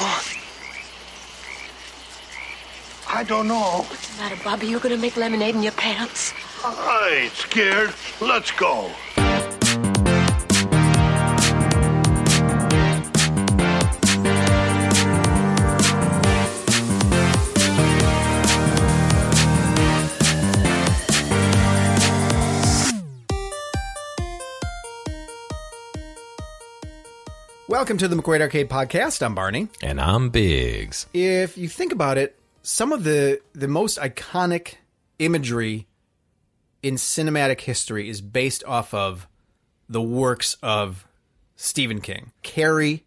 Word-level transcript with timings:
On. 0.00 0.22
I 3.08 3.24
don't 3.24 3.48
know. 3.48 3.84
What's 3.88 4.14
the 4.14 4.22
matter, 4.22 4.36
Bobby? 4.44 4.66
You're 4.66 4.80
gonna 4.80 4.96
make 4.96 5.16
lemonade 5.16 5.54
in 5.54 5.62
your 5.62 5.72
pants? 5.72 6.34
I 6.64 7.22
ain't 7.22 7.32
scared. 7.32 7.94
Let's 8.20 8.50
go. 8.50 8.90
Welcome 27.76 27.98
to 27.98 28.08
the 28.08 28.16
McQuaid 28.16 28.40
Arcade 28.40 28.70
Podcast. 28.70 29.20
I'm 29.20 29.34
Barney. 29.34 29.68
And 29.82 30.00
I'm 30.00 30.30
Biggs. 30.30 31.04
If 31.12 31.58
you 31.58 31.68
think 31.68 31.92
about 31.92 32.16
it, 32.16 32.34
some 32.62 32.90
of 32.90 33.04
the 33.04 33.42
the 33.52 33.68
most 33.68 33.98
iconic 33.98 34.76
imagery 35.18 35.86
in 36.82 36.94
cinematic 36.94 37.60
history 37.60 38.08
is 38.08 38.22
based 38.22 38.64
off 38.64 38.94
of 38.94 39.28
the 39.90 40.00
works 40.00 40.56
of 40.62 41.06
Stephen 41.56 42.00
King. 42.00 42.32
Carrie, 42.42 43.04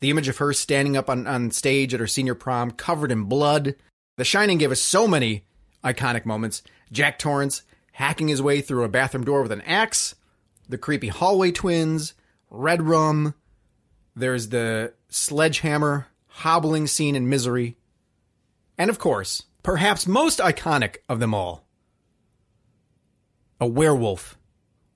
the 0.00 0.10
image 0.10 0.28
of 0.28 0.36
her 0.36 0.52
standing 0.52 0.94
up 0.94 1.08
on, 1.08 1.26
on 1.26 1.50
stage 1.50 1.94
at 1.94 2.00
her 2.00 2.06
senior 2.06 2.34
prom, 2.34 2.72
covered 2.72 3.10
in 3.10 3.22
blood. 3.22 3.76
The 4.18 4.24
Shining 4.24 4.58
gave 4.58 4.72
us 4.72 4.82
so 4.82 5.08
many 5.08 5.46
iconic 5.82 6.26
moments. 6.26 6.62
Jack 6.92 7.18
Torrance 7.18 7.62
hacking 7.92 8.28
his 8.28 8.42
way 8.42 8.60
through 8.60 8.84
a 8.84 8.90
bathroom 8.90 9.24
door 9.24 9.40
with 9.40 9.52
an 9.52 9.62
axe. 9.62 10.14
The 10.68 10.76
creepy 10.76 11.08
hallway 11.08 11.50
twins. 11.50 12.12
Red 12.50 12.82
Rum. 12.82 13.32
There's 14.16 14.48
the 14.48 14.94
sledgehammer 15.10 16.06
hobbling 16.28 16.86
scene 16.86 17.14
in 17.14 17.28
Misery. 17.28 17.76
And 18.78 18.88
of 18.88 18.98
course, 18.98 19.42
perhaps 19.62 20.06
most 20.06 20.38
iconic 20.38 20.96
of 21.08 21.20
them 21.20 21.34
all, 21.34 21.66
a 23.60 23.66
werewolf 23.66 24.38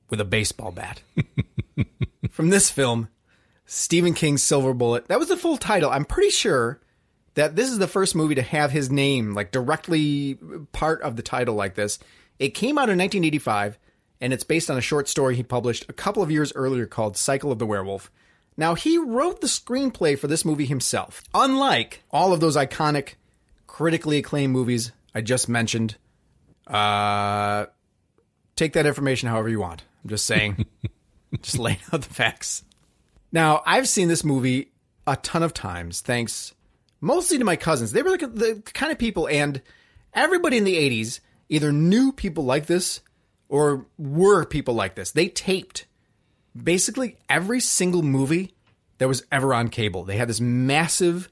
with 0.09 0.21
a 0.21 0.25
baseball 0.25 0.73
bat. 0.73 1.03
From 2.31 2.49
this 2.49 2.71
film, 2.71 3.09
Stephen 3.67 4.15
King's 4.15 4.43
Silver 4.43 4.75
Bullet. 4.75 5.07
That 5.09 5.19
was 5.19 5.29
the 5.29 5.37
full 5.37 5.59
title. 5.59 5.91
I'm 5.91 6.05
pretty 6.07 6.31
sure 6.31 6.81
that 7.35 7.57
this 7.57 7.71
is 7.71 7.79
the 7.79 7.87
first 7.87 8.15
movie 8.15 8.35
to 8.35 8.43
have 8.43 8.71
his 8.71 8.91
name 8.91 9.35
like 9.35 9.53
directly 9.53 10.39
part 10.73 11.03
of 11.03 11.17
the 11.17 11.23
title 11.23 11.55
like 11.55 11.75
this. 11.75 11.99
It 12.39 12.51
came 12.51 12.79
out 12.79 12.89
in 12.89 12.99
1985 12.99 13.79
and 14.21 14.33
it's 14.33 14.45
based 14.45 14.71
on 14.71 14.79
a 14.79 14.83
short 14.83 15.09
story 15.09 15.37
he 15.37 15.43
published 15.43 15.87
a 15.89 15.93
couple 15.93 16.23
of 16.23 16.31
years 16.31 16.53
earlier 16.55 16.87
called 16.87 17.17
Cycle 17.17 17.53
of 17.53 17.59
the 17.59 17.67
Werewolf. 17.67 18.11
Now, 18.61 18.75
he 18.75 18.99
wrote 18.99 19.41
the 19.41 19.47
screenplay 19.47 20.19
for 20.19 20.27
this 20.27 20.45
movie 20.45 20.67
himself. 20.67 21.23
Unlike 21.33 22.03
all 22.11 22.35
of 22.35 22.41
those 22.41 22.59
iconic, 22.59 23.15
critically 23.67 24.19
acclaimed 24.19 24.53
movies 24.53 24.93
I 25.15 25.23
just 25.23 25.49
mentioned, 25.49 25.97
uh, 26.67 27.65
take 28.57 28.75
that 28.75 28.85
information 28.85 29.31
however 29.31 29.49
you 29.49 29.61
want. 29.61 29.85
I'm 30.05 30.11
just 30.11 30.27
saying, 30.27 30.67
just 31.41 31.59
laying 31.59 31.79
out 31.91 32.03
the 32.03 32.13
facts. 32.13 32.63
Now, 33.33 33.63
I've 33.65 33.89
seen 33.89 34.09
this 34.09 34.25
movie 34.25 34.73
a 35.07 35.17
ton 35.17 35.43
of 35.43 35.55
times, 35.55 36.03
thanks 36.03 36.53
mostly 37.01 37.39
to 37.39 37.45
my 37.47 37.57
cousins. 37.57 37.93
They 37.93 38.03
were 38.03 38.11
like 38.11 38.35
the 38.35 38.63
kind 38.75 38.93
of 38.93 38.99
people, 38.99 39.27
and 39.27 39.63
everybody 40.13 40.59
in 40.59 40.65
the 40.65 40.77
80s 40.77 41.21
either 41.49 41.73
knew 41.73 42.13
people 42.13 42.45
like 42.45 42.67
this 42.67 43.01
or 43.49 43.87
were 43.97 44.45
people 44.45 44.75
like 44.75 44.97
this. 44.97 45.13
They 45.13 45.29
taped 45.29 45.87
basically 46.57 47.17
every 47.29 47.61
single 47.61 48.03
movie 48.03 48.55
that 48.99 49.09
was 49.09 49.25
ever 49.33 49.55
on 49.55 49.69
cable. 49.69 50.05
They 50.05 50.17
had 50.17 50.29
this 50.29 50.41
massive 50.41 51.29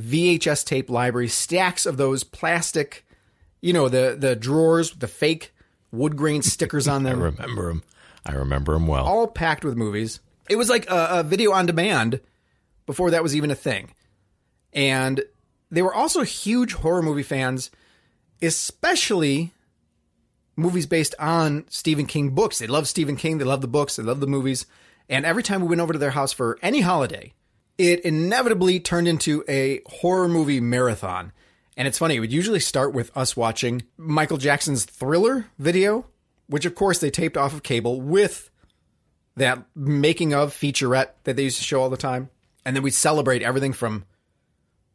VHS 0.00 0.64
tape 0.64 0.90
library, 0.90 1.28
stacks 1.28 1.86
of 1.86 1.96
those 1.96 2.24
plastic, 2.24 3.06
you 3.60 3.72
know, 3.72 3.88
the 3.88 4.16
the 4.18 4.36
drawers 4.36 4.90
with 4.90 5.00
the 5.00 5.08
fake 5.08 5.52
wood 5.90 6.16
grain 6.16 6.42
stickers 6.42 6.86
on 6.86 7.02
them. 7.02 7.18
I 7.22 7.24
remember 7.24 7.68
them. 7.68 7.82
I 8.26 8.32
remember 8.32 8.72
them 8.74 8.86
well. 8.86 9.06
all 9.06 9.26
packed 9.26 9.64
with 9.64 9.76
movies. 9.76 10.20
It 10.48 10.56
was 10.56 10.68
like 10.68 10.88
a, 10.90 11.08
a 11.10 11.22
video 11.22 11.52
on 11.52 11.66
demand 11.66 12.20
before 12.86 13.10
that 13.10 13.22
was 13.22 13.36
even 13.36 13.50
a 13.50 13.54
thing. 13.54 13.92
And 14.72 15.22
they 15.70 15.82
were 15.82 15.94
also 15.94 16.22
huge 16.22 16.74
horror 16.74 17.02
movie 17.02 17.22
fans, 17.22 17.70
especially 18.42 19.52
movies 20.58 20.86
based 20.86 21.14
on 21.18 21.64
Stephen 21.70 22.04
King 22.04 22.30
books. 22.30 22.58
They 22.58 22.66
love 22.66 22.88
Stephen 22.88 23.16
King, 23.16 23.38
they 23.38 23.44
love 23.44 23.60
the 23.60 23.68
books, 23.68 23.96
they 23.96 24.02
love 24.02 24.20
the 24.20 24.26
movies. 24.26 24.66
And 25.08 25.24
every 25.24 25.42
time 25.42 25.62
we 25.62 25.68
went 25.68 25.80
over 25.80 25.92
to 25.92 25.98
their 25.98 26.10
house 26.10 26.32
for 26.32 26.58
any 26.60 26.80
holiday, 26.80 27.32
it 27.78 28.00
inevitably 28.00 28.80
turned 28.80 29.08
into 29.08 29.44
a 29.48 29.80
horror 29.86 30.28
movie 30.28 30.60
marathon. 30.60 31.32
And 31.76 31.86
it's 31.86 31.98
funny, 31.98 32.16
it 32.16 32.20
would 32.20 32.32
usually 32.32 32.60
start 32.60 32.92
with 32.92 33.16
us 33.16 33.36
watching 33.36 33.82
Michael 33.96 34.36
Jackson's 34.36 34.84
Thriller 34.84 35.46
video, 35.58 36.06
which 36.48 36.66
of 36.66 36.74
course 36.74 36.98
they 36.98 37.10
taped 37.10 37.36
off 37.36 37.54
of 37.54 37.62
cable 37.62 38.00
with 38.00 38.50
that 39.36 39.64
making 39.76 40.34
of 40.34 40.52
featurette 40.52 41.10
that 41.22 41.36
they 41.36 41.44
used 41.44 41.58
to 41.58 41.64
show 41.64 41.80
all 41.80 41.88
the 41.88 41.96
time. 41.96 42.30
And 42.64 42.74
then 42.74 42.82
we'd 42.82 42.90
celebrate 42.90 43.42
everything 43.42 43.72
from 43.72 44.04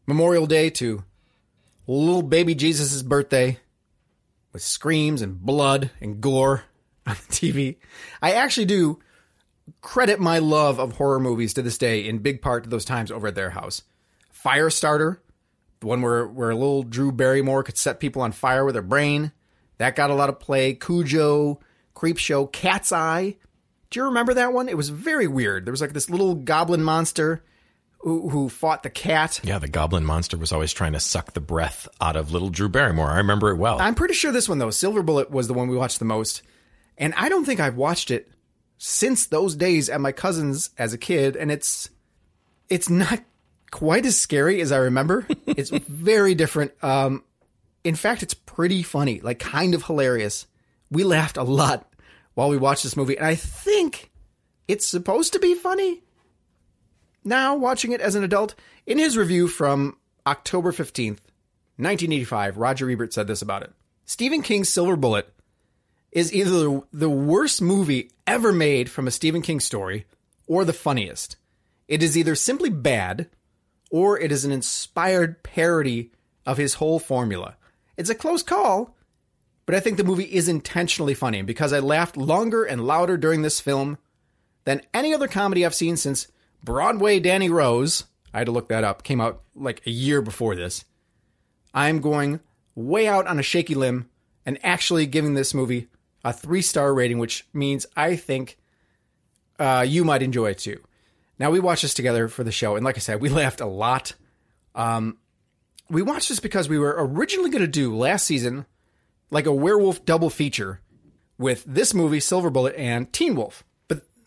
Memorial 0.06 0.46
Day 0.46 0.70
to 0.72 1.04
little 1.88 2.22
baby 2.22 2.54
Jesus' 2.54 3.02
birthday 3.02 3.60
with 4.54 4.62
screams 4.62 5.22
and 5.22 5.42
blood 5.42 5.92
and 6.00 6.22
gore 6.22 6.64
on 7.08 7.16
the 7.16 7.34
TV. 7.34 7.78
I 8.22 8.34
actually 8.34 8.66
do 8.66 9.00
credit 9.82 10.20
my 10.20 10.40
love 10.40 10.80
of 10.80 10.94
horror 10.94 11.20
movies 11.20 11.54
to 11.56 11.62
this 11.62 11.78
day 11.78 12.08
in 12.08 12.20
big 12.20 12.42
part 12.42 12.64
to 12.64 12.70
those 12.70 12.86
times 12.86 13.12
over 13.12 13.28
at 13.28 13.36
their 13.36 13.50
house. 13.50 13.84
Firestarter, 14.34 15.18
the 15.80 15.88
one 15.88 16.02
where, 16.02 16.28
where 16.28 16.54
little 16.54 16.84
Drew 16.84 17.12
Barrymore 17.12 17.64
could 17.64 17.78
set 17.78 18.00
people 18.00 18.22
on 18.22 18.32
fire 18.32 18.64
with 18.64 18.76
her 18.76 18.82
brain. 18.82 19.32
That 19.78 19.96
got 19.96 20.12
a 20.12 20.16
lot 20.16 20.30
of 20.30 20.40
play. 20.40 20.74
Cujo, 20.74 21.60
Creepshow, 21.96 22.52
Cat's 22.52 22.92
Eye. 22.92 23.38
Do 23.90 24.00
you 24.00 24.06
remember 24.06 24.34
that 24.34 24.54
one? 24.54 24.70
It 24.70 24.78
was 24.78 24.90
very 24.90 25.28
weird. 25.28 25.66
There 25.66 25.72
was 25.72 25.82
like 25.82 25.94
this 25.94 26.10
little 26.10 26.36
goblin 26.36 26.84
monster 26.84 27.44
who, 28.04 28.30
who 28.30 28.50
fought 28.50 28.84
the 28.84 28.90
cat. 28.90 29.40
yeah, 29.44 29.60
the 29.60 29.68
goblin 29.68 30.04
monster 30.04 30.38
was 30.38 30.52
always 30.52 30.74
trying 30.74 30.94
to 30.94 31.00
suck 31.00 31.34
the 31.34 31.40
breath 31.40 31.88
out 32.02 32.16
of 32.16 32.32
little 32.32 32.50
Drew 32.50 32.68
Barrymore. 32.68 33.10
I 33.10 33.18
remember 33.18 33.50
it 33.50 33.56
well. 33.56 33.80
I'm 33.80 33.96
pretty 33.96 34.14
sure 34.14 34.32
this 34.32 34.50
one 34.50 34.58
though, 34.60 34.70
Silver 34.72 35.02
Bullet 35.02 35.32
was 35.32 35.48
the 35.48 35.54
one 35.54 35.70
we 35.70 35.78
watched 35.78 36.00
the 36.00 36.06
most. 36.06 36.42
And 36.98 37.14
I 37.16 37.30
don't 37.30 37.46
think 37.46 37.60
I've 37.60 37.78
watched 37.78 38.12
it 38.12 38.30
since 38.78 39.26
those 39.26 39.56
days 39.56 39.90
at 39.90 40.02
my 40.02 40.12
cousin's 40.12 40.70
as 40.78 40.94
a 40.94 40.98
kid 40.98 41.36
and 41.38 41.50
it's 41.52 41.90
it's 42.70 42.90
not 42.90 43.24
quite 43.72 44.06
as 44.06 44.20
scary 44.20 44.60
as 44.62 44.72
I 44.72 44.78
remember. 44.78 45.26
it's 45.48 45.70
very 45.70 46.36
different. 46.36 46.74
Um 46.84 47.24
in 47.86 47.96
fact, 47.96 48.22
it's 48.24 48.34
pretty 48.34 48.84
funny, 48.84 49.22
like 49.22 49.40
kind 49.40 49.74
of 49.74 49.84
hilarious. 49.84 50.46
We 50.92 51.04
laughed 51.04 51.38
a 51.38 51.44
lot 51.44 51.90
while 52.34 52.50
we 52.50 52.58
watched 52.58 52.84
this 52.84 52.98
movie 52.98 53.16
and 53.18 53.26
I 53.26 53.36
think 53.36 54.12
it's 54.68 54.86
supposed 54.86 55.34
to 55.34 55.40
be 55.40 55.56
funny. 55.56 56.04
Now, 57.24 57.56
watching 57.56 57.92
it 57.92 58.02
as 58.02 58.16
an 58.16 58.24
adult, 58.24 58.56
in 58.86 59.00
his 59.00 59.18
review 59.18 59.48
from 59.48 59.98
October 60.28 60.72
15th, 60.72 61.20
1985, 61.78 62.58
Roger 62.58 62.90
Ebert 62.90 63.14
said 63.14 63.28
this 63.28 63.42
about 63.42 63.64
it. 63.64 63.72
Stephen 64.06 64.42
King's 64.42 64.70
Silver 64.70 64.96
Bullet 64.96 65.34
is 66.12 66.34
either 66.34 66.82
the 66.92 67.10
worst 67.10 67.62
movie 67.62 68.12
ever 68.28 68.52
made 68.52 68.90
from 68.90 69.08
a 69.08 69.12
Stephen 69.12 69.42
King 69.42 69.60
story 69.60 70.06
or 70.48 70.66
the 70.66 70.74
funniest. 70.74 71.38
It 71.88 72.04
is 72.04 72.18
either 72.18 72.36
simply 72.36 72.70
bad 72.70 73.30
or 73.90 74.20
it 74.20 74.32
is 74.32 74.46
an 74.46 74.52
inspired 74.52 75.42
parody 75.44 76.12
of 76.46 76.58
his 76.58 76.76
whole 76.76 77.00
formula. 77.00 77.56
It's 77.98 78.10
a 78.10 78.16
close 78.16 78.44
call, 78.44 78.96
but 79.66 79.76
I 79.76 79.80
think 79.80 79.98
the 79.98 80.04
movie 80.04 80.24
is 80.24 80.48
intentionally 80.48 81.14
funny 81.14 81.42
because 81.42 81.74
I 81.74 81.80
laughed 81.80 82.18
longer 82.18 82.64
and 82.64 82.86
louder 82.86 83.18
during 83.18 83.42
this 83.42 83.60
film 83.60 83.98
than 84.66 84.82
any 84.94 85.14
other 85.14 85.28
comedy 85.28 85.66
I've 85.66 85.76
seen 85.76 85.98
since 85.98 86.28
Broadway 86.64 87.20
Danny 87.20 87.50
Rose. 87.50 88.06
I 88.34 88.40
had 88.40 88.46
to 88.46 88.52
look 88.52 88.70
that 88.70 88.84
up. 88.84 89.04
Came 89.04 89.22
out 89.22 89.42
like 89.56 89.82
a 89.86 89.92
year 89.92 90.22
before 90.22 90.56
this. 90.56 90.86
I'm 91.74 92.00
going 92.00 92.40
way 92.76 93.08
out 93.08 93.28
on 93.28 93.40
a 93.40 93.44
shaky 93.44 93.76
limb 93.76 94.10
and 94.46 94.58
actually 94.64 95.06
giving 95.06 95.34
this 95.34 95.54
movie 95.54 95.88
a 96.24 96.34
three 96.34 96.62
star 96.62 96.94
rating, 96.94 97.20
which 97.20 97.46
means 97.54 97.86
I 97.96 98.16
think 98.16 98.58
uh, 99.60 99.86
you 99.88 100.04
might 100.04 100.22
enjoy 100.22 100.52
it 100.52 100.60
too. 100.60 100.82
Now, 101.40 101.52
we 101.52 101.60
watched 101.60 101.82
this 101.82 101.94
together 101.94 102.28
for 102.28 102.44
the 102.44 102.52
show, 102.52 102.76
and 102.76 102.86
like 102.86 102.96
I 102.96 103.00
said, 103.00 103.20
we 103.20 103.30
laughed 103.30 103.62
a 103.62 103.66
lot. 103.66 104.14
Um, 104.76 105.18
we 105.90 106.02
watched 106.02 106.30
this 106.30 106.40
because 106.40 106.70
we 106.70 106.80
were 106.80 106.96
originally 106.98 107.50
going 107.50 107.64
to 107.64 107.68
do 107.68 107.96
last 107.96 108.26
season 108.26 108.66
like 109.30 109.46
a 109.46 109.54
werewolf 109.54 110.06
double 110.06 110.30
feature 110.30 110.80
with 111.38 111.64
this 111.66 111.94
movie, 111.94 112.20
Silver 112.20 112.50
Bullet, 112.50 112.76
and 112.78 113.12
Teen 113.12 113.36
Wolf. 113.36 113.64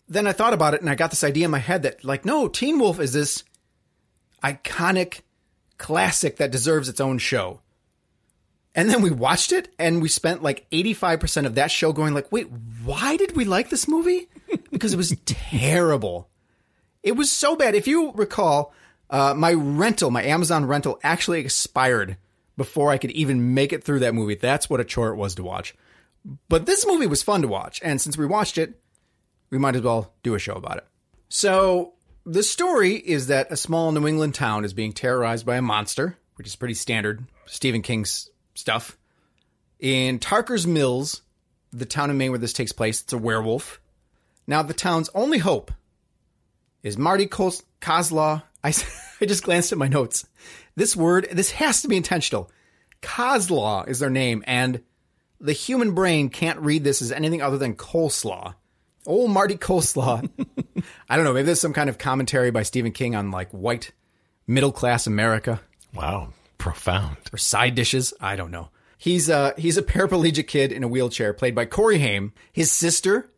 Then 0.09 0.27
I 0.27 0.31
thought 0.31 0.53
about 0.53 0.73
it 0.73 0.81
and 0.81 0.89
I 0.89 0.95
got 0.95 1.09
this 1.09 1.23
idea 1.23 1.45
in 1.45 1.51
my 1.51 1.59
head 1.59 1.83
that, 1.83 2.03
like, 2.03 2.23
no, 2.25 2.47
Teen 2.47 2.79
Wolf 2.79 2.99
is 2.99 3.13
this 3.13 3.43
iconic 4.43 5.21
classic 5.77 6.37
that 6.37 6.51
deserves 6.51 6.89
its 6.89 7.01
own 7.01 7.17
show. 7.17 7.61
And 8.75 8.89
then 8.89 9.01
we 9.01 9.09
watched 9.09 9.51
it 9.51 9.73
and 9.79 10.01
we 10.01 10.07
spent 10.07 10.43
like 10.43 10.69
85% 10.71 11.45
of 11.47 11.55
that 11.55 11.71
show 11.71 11.91
going 11.91 12.13
like, 12.13 12.31
"Wait, 12.31 12.47
why 12.83 13.17
did 13.17 13.35
we 13.35 13.43
like 13.43 13.69
this 13.69 13.87
movie?" 13.87 14.29
Because 14.71 14.93
it 14.93 14.97
was 14.97 15.15
terrible. 15.25 16.29
It 17.01 17.13
was 17.13 17.31
so 17.31 17.55
bad. 17.55 17.75
If 17.75 17.87
you 17.87 18.11
recall, 18.13 18.73
Uh, 19.09 19.33
my 19.33 19.53
rental, 19.53 20.11
my 20.11 20.21
Amazon 20.21 20.65
rental, 20.65 20.99
actually 21.01 21.39
expired 21.39 22.17
before 22.57 22.91
I 22.91 22.97
could 22.97 23.11
even 23.11 23.53
make 23.53 23.71
it 23.71 23.81
through 23.83 23.99
that 23.99 24.13
movie. 24.13 24.35
That's 24.35 24.69
what 24.69 24.81
a 24.81 24.83
chore 24.83 25.11
it 25.13 25.15
was 25.15 25.33
to 25.35 25.43
watch. 25.43 25.73
But 26.49 26.65
this 26.65 26.85
movie 26.85 27.07
was 27.07 27.23
fun 27.23 27.41
to 27.41 27.47
watch, 27.47 27.79
and 27.81 28.01
since 28.01 28.17
we 28.17 28.25
watched 28.25 28.57
it, 28.57 28.81
we 29.49 29.57
might 29.57 29.75
as 29.75 29.81
well 29.81 30.13
do 30.23 30.35
a 30.35 30.39
show 30.39 30.53
about 30.53 30.77
it. 30.77 30.85
So 31.29 31.93
the 32.25 32.43
story 32.43 32.95
is 32.95 33.27
that 33.27 33.51
a 33.51 33.57
small 33.57 33.91
New 33.91 34.07
England 34.07 34.35
town 34.35 34.65
is 34.65 34.73
being 34.73 34.93
terrorized 34.93 35.45
by 35.45 35.57
a 35.57 35.61
monster, 35.61 36.17
which 36.35 36.47
is 36.47 36.55
pretty 36.55 36.73
standard 36.73 37.25
Stephen 37.45 37.81
King's 37.81 38.29
stuff. 38.55 38.97
In 39.79 40.19
Tarker's 40.19 40.67
Mills, 40.67 41.21
the 41.71 41.85
town 41.85 42.09
in 42.09 42.17
Maine 42.17 42.31
where 42.31 42.39
this 42.39 42.53
takes 42.53 42.71
place, 42.71 43.01
it's 43.01 43.13
a 43.13 43.17
werewolf. 43.17 43.79
Now, 44.47 44.61
the 44.61 44.73
town's 44.73 45.09
only 45.13 45.37
hope 45.37 45.71
is 46.83 46.97
Marty 46.97 47.27
Kos- 47.27 47.63
Coslaw. 47.81 48.43
I, 48.63 48.73
I 49.21 49.25
just 49.25 49.43
glanced 49.43 49.71
at 49.71 49.77
my 49.77 49.87
notes. 49.87 50.25
This 50.75 50.95
word, 50.95 51.27
this 51.31 51.51
has 51.51 51.81
to 51.81 51.87
be 51.87 51.97
intentional. 51.97 52.51
Coslaw 53.01 53.87
is 53.87 53.99
their 53.99 54.09
name, 54.09 54.43
and 54.47 54.81
the 55.39 55.53
human 55.53 55.93
brain 55.93 56.29
can't 56.29 56.59
read 56.59 56.83
this 56.83 57.01
as 57.01 57.11
anything 57.11 57.41
other 57.41 57.57
than 57.57 57.75
coleslaw. 57.75 58.55
Oh, 59.07 59.27
Marty 59.27 59.55
Coleslaw. 59.55 60.29
I 61.09 61.15
don't 61.15 61.23
know. 61.25 61.33
Maybe 61.33 61.45
there's 61.45 61.61
some 61.61 61.73
kind 61.73 61.89
of 61.89 61.97
commentary 61.97 62.51
by 62.51 62.63
Stephen 62.63 62.91
King 62.91 63.15
on 63.15 63.31
like 63.31 63.49
white 63.51 63.91
middle 64.45 64.71
class 64.71 65.07
America 65.07 65.61
Wow. 65.93 66.33
Profound. 66.57 67.17
or 67.33 67.37
side 67.37 67.73
dishes. 67.75 68.13
I 68.19 68.35
don't 68.35 68.51
know. 68.51 68.69
He's 68.97 69.29
uh 69.29 69.53
he's 69.57 69.77
a 69.77 69.83
paraplegic 69.83 70.47
kid 70.47 70.71
in 70.71 70.83
a 70.83 70.87
wheelchair, 70.87 71.31
played 71.33 71.55
by 71.55 71.65
Corey 71.65 71.99
Haim. 71.99 72.33
His 72.51 72.71
sister, 72.71 73.29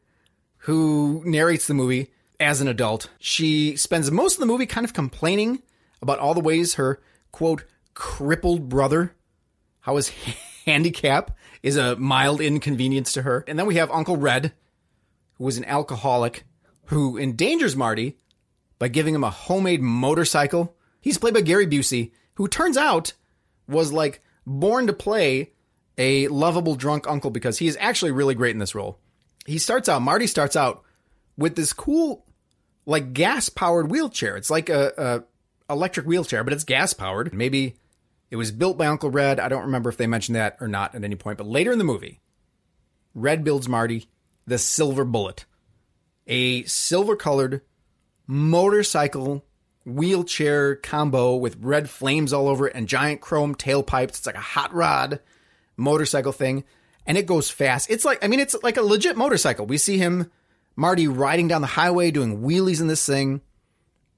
who 0.60 1.22
narrates 1.26 1.68
the 1.68 1.74
movie 1.74 2.12
as 2.40 2.62
an 2.62 2.68
adult, 2.68 3.10
she 3.20 3.76
spends 3.76 4.10
most 4.10 4.36
of 4.36 4.40
the 4.40 4.46
movie 4.46 4.66
kind 4.66 4.86
of 4.86 4.94
complaining 4.94 5.62
about 6.02 6.18
all 6.20 6.34
the 6.34 6.40
ways 6.40 6.76
her 6.76 7.02
quote 7.32 7.66
crippled 7.94 8.70
brother, 8.70 9.14
how 9.82 9.98
his 9.98 10.10
handicap 10.66 11.38
is 11.62 11.76
a 11.76 11.96
mild 11.98 12.40
inconvenience 12.42 13.12
to 13.14 13.22
her. 13.24 13.44
And 13.48 13.60
then 13.60 13.66
we 13.66 13.76
have 13.76 13.92
Uncle 13.92 14.16
Red, 14.16 14.54
who 15.40 15.46
was 15.46 15.58
an 15.58 15.66
alcoholic, 15.66 16.44
who 16.86 17.18
endangers 17.18 17.76
Marty 17.76 18.18
by 18.78 18.90
giving 18.90 19.16
him 19.16 19.24
a 19.24 19.32
homemade 19.32 19.82
motorcycle. 19.82 20.76
He's 21.02 21.18
played 21.18 21.34
by 21.34 21.42
Gary 21.42 21.66
Busey, 21.66 22.12
who 22.36 22.48
turns 22.48 22.78
out 22.78 23.14
was 23.68 23.92
like 23.92 24.22
born 24.46 24.86
to 24.88 24.94
play 24.94 25.54
a 25.98 26.28
lovable 26.28 26.76
drunk 26.76 27.08
uncle 27.08 27.32
because 27.32 27.58
he 27.58 27.68
is 27.68 27.78
actually 27.80 28.12
really 28.12 28.36
great 28.36 28.54
in 28.54 28.60
this 28.60 28.76
role. 28.76 29.00
He 29.46 29.58
starts 29.58 29.90
out, 29.90 30.02
Marty 30.02 30.28
starts 30.28 30.56
out 30.56 30.84
with 31.38 31.56
this 31.56 31.74
cool, 31.74 32.26
like 32.86 33.14
gas 33.14 33.50
powered 33.50 33.90
wheelchair. 33.90 34.38
It's 34.38 34.50
like 34.50 34.70
a, 34.70 35.24
a 35.70 35.74
electric 35.74 36.06
wheelchair, 36.06 36.44
but 36.44 36.54
it's 36.54 36.64
gas 36.64 36.94
powered. 36.94 37.34
Maybe 37.34 37.76
it 38.30 38.36
was 38.36 38.52
built 38.52 38.78
by 38.78 38.88
Uncle 38.88 39.10
Red. 39.10 39.40
I 39.40 39.48
don't 39.48 39.64
remember 39.64 39.90
if 39.90 39.98
they 39.98 40.08
mentioned 40.08 40.36
that 40.36 40.58
or 40.60 40.68
not 40.68 40.96
at 40.96 41.04
any 41.04 41.16
point, 41.16 41.38
but 41.38 41.48
later 41.48 41.72
in 41.72 41.78
the 41.78 41.84
movie, 41.84 42.20
Red 43.14 43.44
builds 43.44 43.68
Marty 43.68 44.10
the 44.50 44.58
Silver 44.58 45.06
Bullet, 45.06 45.46
a 46.28 46.64
silver 46.64 47.16
colored 47.16 47.62
motorcycle 48.28 49.46
wheelchair 49.86 50.76
combo 50.76 51.36
with 51.36 51.58
red 51.62 51.90
flames 51.90 52.34
all 52.34 52.48
over 52.48 52.68
it 52.68 52.76
and 52.76 52.88
giant 52.88 53.22
chrome 53.22 53.56
tailpipes. 53.56 54.10
It's 54.10 54.26
like 54.26 54.36
a 54.36 54.40
hot 54.40 54.74
rod 54.74 55.20
motorcycle 55.78 56.32
thing, 56.32 56.64
and 57.06 57.18
it 57.18 57.26
goes 57.26 57.50
fast. 57.50 57.90
It's 57.90 58.06
like, 58.06 58.24
I 58.24 58.28
mean, 58.28 58.40
it's 58.40 58.56
like 58.64 58.78
a 58.78 58.82
legit 58.82 59.16
motorcycle. 59.16 59.66
We 59.66 59.78
see 59.78 59.98
him, 59.98 60.32
Marty, 60.76 61.08
riding 61.08 61.48
down 61.48 61.62
the 61.62 61.68
highway 61.68 62.12
doing 62.12 62.42
wheelies 62.42 62.82
in 62.82 62.88
this 62.88 63.06
thing. 63.06 63.42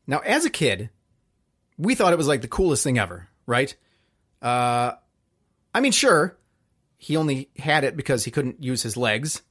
Now, 0.07 0.19
as 0.19 0.45
a 0.45 0.49
kid, 0.49 0.89
we 1.77 1.95
thought 1.95 2.13
it 2.13 2.17
was 2.17 2.27
like 2.27 2.41
the 2.41 2.47
coolest 2.47 2.83
thing 2.83 2.97
ever, 2.97 3.27
right? 3.45 3.75
Uh, 4.41 4.93
I 5.73 5.81
mean, 5.81 5.91
sure, 5.91 6.37
he 6.97 7.17
only 7.17 7.49
had 7.57 7.83
it 7.83 7.95
because 7.95 8.23
he 8.23 8.31
couldn't 8.31 8.63
use 8.63 8.81
his 8.81 8.97
legs, 8.97 9.41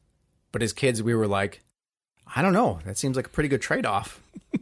but 0.52 0.62
as 0.62 0.72
kids, 0.72 1.02
we 1.02 1.14
were 1.14 1.26
like, 1.26 1.62
I 2.34 2.42
don't 2.42 2.52
know. 2.52 2.78
That 2.84 2.98
seems 2.98 3.16
like 3.16 3.26
a 3.26 3.30
pretty 3.30 3.48
good 3.48 3.62
trade 3.62 3.86
off. 3.86 4.20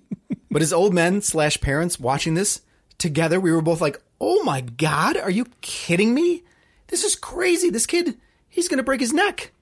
but 0.51 0.63
as 0.63 0.73
old 0.73 0.95
men 0.95 1.21
slash 1.21 1.61
parents 1.61 2.01
watching 2.01 2.35
this 2.35 2.63
together, 2.99 3.41
we 3.41 3.53
were 3.53 3.63
both 3.63 3.81
like, 3.81 4.01
oh 4.21 4.43
my 4.43 4.61
God, 4.61 5.17
are 5.17 5.31
you 5.31 5.47
kidding 5.61 6.15
me? 6.15 6.43
This 6.89 7.05
is 7.05 7.15
crazy. 7.15 7.71
This 7.71 7.87
kid, 7.87 8.17
he's 8.49 8.69
going 8.69 8.79
to 8.79 8.85
break 8.85 9.01
his 9.01 9.13
neck. 9.13 9.53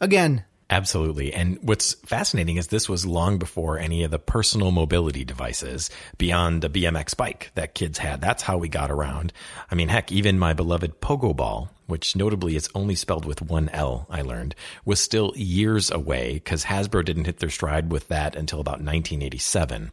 Again, 0.00 0.44
Absolutely. 0.70 1.32
And 1.32 1.58
what's 1.60 1.92
fascinating 2.06 2.56
is 2.56 2.68
this 2.68 2.88
was 2.88 3.04
long 3.04 3.38
before 3.38 3.78
any 3.78 4.02
of 4.02 4.10
the 4.10 4.18
personal 4.18 4.70
mobility 4.70 5.22
devices 5.24 5.90
beyond 6.16 6.64
a 6.64 6.70
BMX 6.70 7.14
bike 7.16 7.50
that 7.54 7.74
kids 7.74 7.98
had. 7.98 8.20
That's 8.20 8.42
how 8.42 8.56
we 8.56 8.68
got 8.68 8.90
around. 8.90 9.32
I 9.70 9.74
mean, 9.74 9.88
heck, 9.88 10.10
even 10.10 10.38
my 10.38 10.54
beloved 10.54 11.00
Pogo 11.02 11.36
Ball, 11.36 11.70
which 11.86 12.16
notably 12.16 12.56
is 12.56 12.70
only 12.74 12.94
spelled 12.94 13.26
with 13.26 13.42
one 13.42 13.68
L, 13.68 14.06
I 14.08 14.22
learned, 14.22 14.54
was 14.86 15.00
still 15.00 15.32
years 15.36 15.90
away 15.90 16.34
because 16.34 16.64
Hasbro 16.64 17.04
didn't 17.04 17.26
hit 17.26 17.40
their 17.40 17.50
stride 17.50 17.92
with 17.92 18.08
that 18.08 18.34
until 18.34 18.60
about 18.60 18.80
1987. 18.80 19.92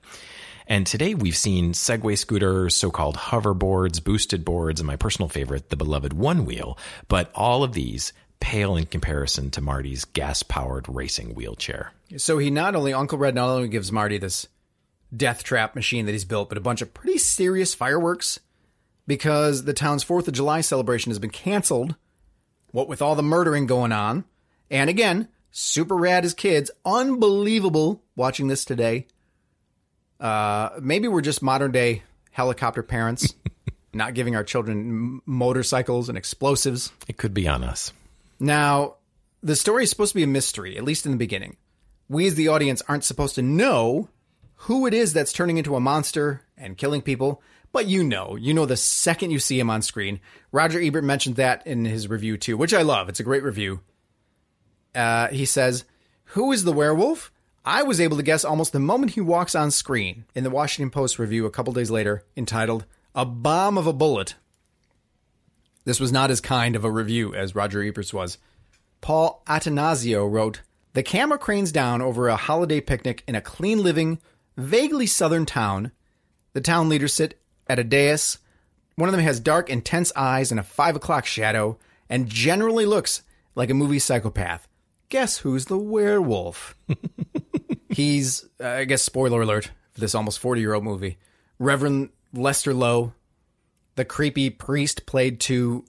And 0.67 0.87
today 0.87 1.15
we've 1.15 1.35
seen 1.35 1.73
Segway 1.73 2.17
scooters, 2.17 2.77
so-called 2.77 3.17
hoverboards, 3.17 4.01
boosted 4.01 4.45
boards, 4.45 4.79
and 4.79 4.87
my 4.87 4.95
personal 4.95 5.27
favorite, 5.27 5.69
the 5.69 5.75
beloved 5.75 6.13
one 6.13 6.45
wheel. 6.45 6.77
But 7.09 7.29
all 7.35 7.63
of 7.63 7.73
these 7.73 8.13
pale 8.41 8.75
in 8.75 8.85
comparison 8.85 9.49
to 9.51 9.61
Marty's 9.61 10.03
gas-powered 10.03 10.89
racing 10.89 11.35
wheelchair. 11.35 11.93
So 12.17 12.37
he 12.39 12.49
not 12.49 12.75
only 12.75 12.93
Uncle 12.93 13.17
Red 13.17 13.35
not 13.35 13.47
only 13.47 13.69
gives 13.69 13.91
Marty 13.91 14.17
this 14.17 14.47
death 15.15 15.43
trap 15.43 15.75
machine 15.75 16.05
that 16.05 16.11
he's 16.11 16.25
built, 16.25 16.49
but 16.49 16.57
a 16.57 16.61
bunch 16.61 16.81
of 16.81 16.93
pretty 16.93 17.17
serious 17.17 17.73
fireworks 17.73 18.39
because 19.07 19.63
the 19.63 19.73
town's 19.73 20.03
4th 20.03 20.27
of 20.27 20.33
July 20.33 20.61
celebration 20.61 21.11
has 21.11 21.19
been 21.19 21.29
canceled. 21.29 21.95
What 22.71 22.87
with 22.89 23.01
all 23.01 23.15
the 23.15 23.23
murdering 23.23 23.67
going 23.67 23.91
on. 23.91 24.25
And 24.69 24.89
again, 24.89 25.27
super 25.51 25.95
rad 25.95 26.25
as 26.25 26.33
kids, 26.33 26.71
unbelievable 26.85 28.01
watching 28.15 28.47
this 28.47 28.65
today. 28.65 29.07
Uh 30.19 30.69
maybe 30.81 31.07
we're 31.07 31.21
just 31.21 31.41
modern 31.41 31.71
day 31.71 32.03
helicopter 32.31 32.83
parents 32.83 33.33
not 33.93 34.13
giving 34.13 34.35
our 34.35 34.43
children 34.43 35.21
motorcycles 35.25 36.09
and 36.09 36.17
explosives. 36.17 36.91
It 37.07 37.17
could 37.17 37.33
be 37.33 37.47
on 37.47 37.63
us. 37.63 37.91
Now, 38.41 38.95
the 39.43 39.55
story 39.55 39.83
is 39.83 39.91
supposed 39.91 40.13
to 40.13 40.15
be 40.15 40.23
a 40.23 40.27
mystery, 40.27 40.75
at 40.75 40.83
least 40.83 41.05
in 41.05 41.11
the 41.11 41.17
beginning. 41.17 41.57
We, 42.09 42.25
as 42.25 42.33
the 42.33 42.47
audience, 42.47 42.81
aren't 42.87 43.03
supposed 43.03 43.35
to 43.35 43.43
know 43.43 44.09
who 44.55 44.87
it 44.87 44.95
is 44.95 45.13
that's 45.13 45.31
turning 45.31 45.57
into 45.57 45.75
a 45.75 45.79
monster 45.79 46.41
and 46.57 46.75
killing 46.75 47.03
people, 47.03 47.43
but 47.71 47.85
you 47.85 48.03
know. 48.03 48.35
You 48.35 48.55
know 48.55 48.65
the 48.65 48.77
second 48.77 49.29
you 49.29 49.37
see 49.37 49.59
him 49.59 49.69
on 49.69 49.83
screen. 49.83 50.19
Roger 50.51 50.81
Ebert 50.81 51.03
mentioned 51.03 51.35
that 51.35 51.65
in 51.67 51.85
his 51.85 52.09
review, 52.09 52.35
too, 52.35 52.57
which 52.57 52.73
I 52.73 52.81
love. 52.81 53.09
It's 53.09 53.19
a 53.19 53.23
great 53.23 53.43
review. 53.43 53.81
Uh, 54.95 55.27
he 55.27 55.45
says, 55.45 55.85
Who 56.25 56.51
is 56.51 56.63
the 56.63 56.73
werewolf? 56.73 57.31
I 57.63 57.83
was 57.83 58.01
able 58.01 58.17
to 58.17 58.23
guess 58.23 58.43
almost 58.43 58.73
the 58.73 58.79
moment 58.79 59.11
he 59.11 59.21
walks 59.21 59.53
on 59.53 59.69
screen 59.69 60.25
in 60.33 60.43
the 60.43 60.49
Washington 60.49 60.89
Post 60.89 61.19
review 61.19 61.45
a 61.45 61.51
couple 61.51 61.73
days 61.73 61.91
later, 61.91 62.25
entitled 62.35 62.85
A 63.13 63.23
Bomb 63.23 63.77
of 63.77 63.85
a 63.85 63.93
Bullet. 63.93 64.33
This 65.83 65.99
was 65.99 66.11
not 66.11 66.31
as 66.31 66.41
kind 66.41 66.75
of 66.75 66.85
a 66.85 66.91
review 66.91 67.33
as 67.33 67.55
Roger 67.55 67.81
Ebert's 67.81 68.13
was. 68.13 68.37
Paul 69.01 69.41
Attanasio 69.47 70.31
wrote, 70.31 70.61
The 70.93 71.03
camera 71.03 71.37
cranes 71.37 71.71
down 71.71 72.01
over 72.01 72.27
a 72.27 72.35
holiday 72.35 72.81
picnic 72.81 73.23
in 73.27 73.35
a 73.35 73.41
clean 73.41 73.81
living, 73.81 74.19
vaguely 74.57 75.07
southern 75.07 75.45
town. 75.45 75.91
The 76.53 76.61
town 76.61 76.87
leaders 76.89 77.13
sit 77.13 77.41
at 77.67 77.79
a 77.79 77.83
dais. 77.83 78.37
One 78.95 79.09
of 79.09 79.13
them 79.13 79.23
has 79.23 79.39
dark, 79.39 79.69
intense 79.69 80.11
eyes 80.15 80.51
and 80.51 80.59
a 80.59 80.63
five 80.63 80.95
o'clock 80.95 81.25
shadow, 81.25 81.79
and 82.09 82.29
generally 82.29 82.85
looks 82.85 83.23
like 83.55 83.69
a 83.69 83.73
movie 83.73 83.99
psychopath. 83.99 84.67
Guess 85.09 85.39
who's 85.39 85.65
the 85.65 85.77
werewolf? 85.77 86.75
He's, 87.89 88.45
uh, 88.61 88.67
I 88.67 88.85
guess, 88.85 89.01
spoiler 89.01 89.41
alert 89.41 89.71
for 89.91 89.99
this 89.99 90.15
almost 90.15 90.39
40 90.39 90.61
year 90.61 90.73
old 90.73 90.83
movie. 90.83 91.17
Reverend 91.59 92.09
Lester 92.33 92.73
Lowe, 92.73 93.13
the 93.95 94.05
creepy 94.05 94.49
priest, 94.49 95.05
played 95.05 95.39
to 95.41 95.85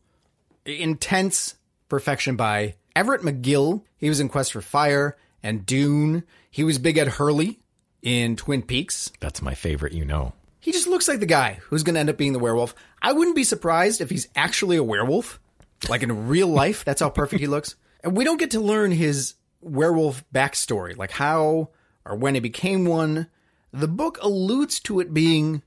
intense 0.64 1.56
perfection 1.88 2.36
by 2.36 2.74
Everett 2.94 3.22
McGill. 3.22 3.82
He 3.96 4.08
was 4.08 4.20
in 4.20 4.28
Quest 4.28 4.52
for 4.52 4.60
Fire 4.60 5.16
and 5.42 5.66
Dune. 5.66 6.24
He 6.50 6.64
was 6.64 6.78
Big 6.78 6.98
Ed 6.98 7.08
Hurley 7.08 7.58
in 8.02 8.36
Twin 8.36 8.62
Peaks. 8.62 9.12
That's 9.20 9.42
my 9.42 9.54
favorite, 9.54 9.92
you 9.92 10.04
know. 10.04 10.32
He 10.60 10.72
just 10.72 10.86
looks 10.86 11.08
like 11.08 11.20
the 11.20 11.26
guy 11.26 11.58
who's 11.64 11.82
going 11.82 11.94
to 11.94 12.00
end 12.00 12.10
up 12.10 12.16
being 12.16 12.32
the 12.32 12.38
werewolf. 12.38 12.74
I 13.00 13.12
wouldn't 13.12 13.36
be 13.36 13.44
surprised 13.44 14.00
if 14.00 14.10
he's 14.10 14.28
actually 14.36 14.76
a 14.76 14.84
werewolf, 14.84 15.40
like 15.88 16.02
in 16.02 16.28
real 16.28 16.48
life. 16.62 16.84
That's 16.84 17.00
how 17.00 17.10
perfect 17.10 17.40
he 17.40 17.46
looks. 17.46 17.74
And 18.04 18.16
we 18.16 18.24
don't 18.24 18.38
get 18.38 18.52
to 18.52 18.60
learn 18.60 18.92
his 18.92 19.34
werewolf 19.60 20.24
backstory, 20.32 20.96
like 20.96 21.12
how 21.12 21.70
or 22.04 22.16
when 22.16 22.34
he 22.34 22.40
became 22.40 22.84
one. 22.84 23.28
The 23.72 23.88
book 23.88 24.18
alludes 24.20 24.80
to 24.80 25.00
it 25.00 25.14
being 25.14 25.62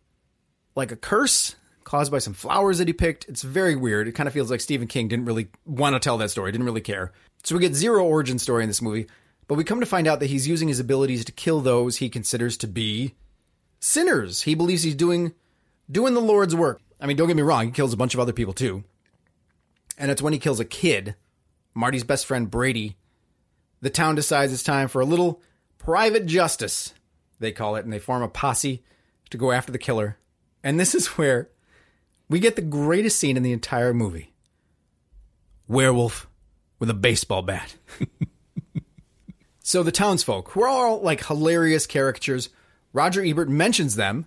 like 0.76 0.92
a 0.92 0.98
curse 0.98 1.56
caused 1.86 2.12
by 2.12 2.18
some 2.18 2.34
flowers 2.34 2.80
that 2.80 2.90
he 2.90 2.94
picked. 2.94 3.30
It's 3.30 3.44
very 3.44 3.76
weird. 3.76 4.08
It 4.08 4.14
kind 4.14 4.28
of 4.28 4.34
feels 4.34 4.52
like 4.52 4.60
Stephen 4.60 4.88
King 4.88 5.08
didn't 5.08 5.26
really 5.26 5.48
want 5.66 5.96
to 5.96 6.00
tell 6.00 6.18
that 6.18 6.32
story, 6.32 6.52
didn't 6.52 6.66
really 6.66 6.82
care. 6.82 7.14
So 7.44 7.56
we 7.56 7.62
get 7.62 7.76
zero 7.76 8.04
origin 8.04 8.40
story 8.40 8.64
in 8.64 8.70
this 8.70 8.82
movie, 8.82 9.08
but 9.48 9.56
we 9.56 9.64
come 9.64 9.80
to 9.80 9.86
find 9.86 10.08
out 10.08 10.20
that 10.20 10.30
he's 10.30 10.48
using 10.48 10.68
his 10.68 10.80
abilities 10.80 11.24
to 11.26 11.32
kill 11.32 11.62
those 11.62 11.98
he 11.98 12.10
considers 12.10 12.58
to 12.58 12.68
be 12.68 13.14
sinners. 13.80 14.42
He 14.42 14.56
believes 14.56 14.84
he's 14.84 14.96
doing 14.96 15.34
doing 15.90 16.16
the 16.16 16.22
Lord's 16.22 16.56
work. 16.56 16.82
I 17.00 17.06
mean, 17.06 17.18
don't 17.18 17.28
get 17.28 17.38
me 17.38 17.44
wrong, 17.44 17.68
he 17.68 17.72
kills 17.72 17.94
a 17.94 17.98
bunch 17.98 18.16
of 18.16 18.20
other 18.20 18.34
people 18.34 18.54
too. 18.54 18.84
And 19.98 20.10
it's 20.10 20.22
when 20.22 20.34
he 20.34 20.40
kills 20.40 20.60
a 20.60 20.66
kid, 20.66 21.16
Marty's 21.76 22.04
best 22.04 22.26
friend 22.26 22.50
Brady. 22.50 22.98
The 23.82 23.90
town 23.92 24.16
decides 24.16 24.52
it's 24.52 24.64
time 24.64 24.88
for 24.88 25.02
a 25.02 25.06
little 25.06 25.42
private 25.78 26.26
justice, 26.26 26.96
they 27.40 27.52
call 27.52 27.76
it, 27.76 27.84
and 27.86 27.94
they 27.94 28.00
form 28.00 28.24
a 28.24 28.28
posse 28.28 28.84
to 29.30 29.38
go 29.38 29.52
after 29.52 29.72
the 29.72 29.78
killer. 29.78 30.18
And 30.64 30.80
this 30.80 30.96
is 30.96 31.08
where 31.10 31.50
we 32.30 32.40
get 32.40 32.56
the 32.56 32.62
greatest 32.62 33.20
scene 33.20 33.38
in 33.38 33.44
the 33.44 33.52
entire 33.52 33.94
movie. 33.94 34.34
Werewolf 35.68 36.28
with 36.80 36.90
a 36.90 36.94
baseball 36.94 37.42
bat. 37.42 37.76
so 39.64 39.84
the 39.84 39.92
townsfolk, 39.92 40.52
who 40.52 40.64
are 40.64 40.68
all 40.68 41.02
like 41.02 41.26
hilarious 41.26 41.88
caricatures, 41.88 42.50
Roger 42.94 43.24
Ebert 43.24 43.50
mentions 43.50 43.96
them, 43.96 44.26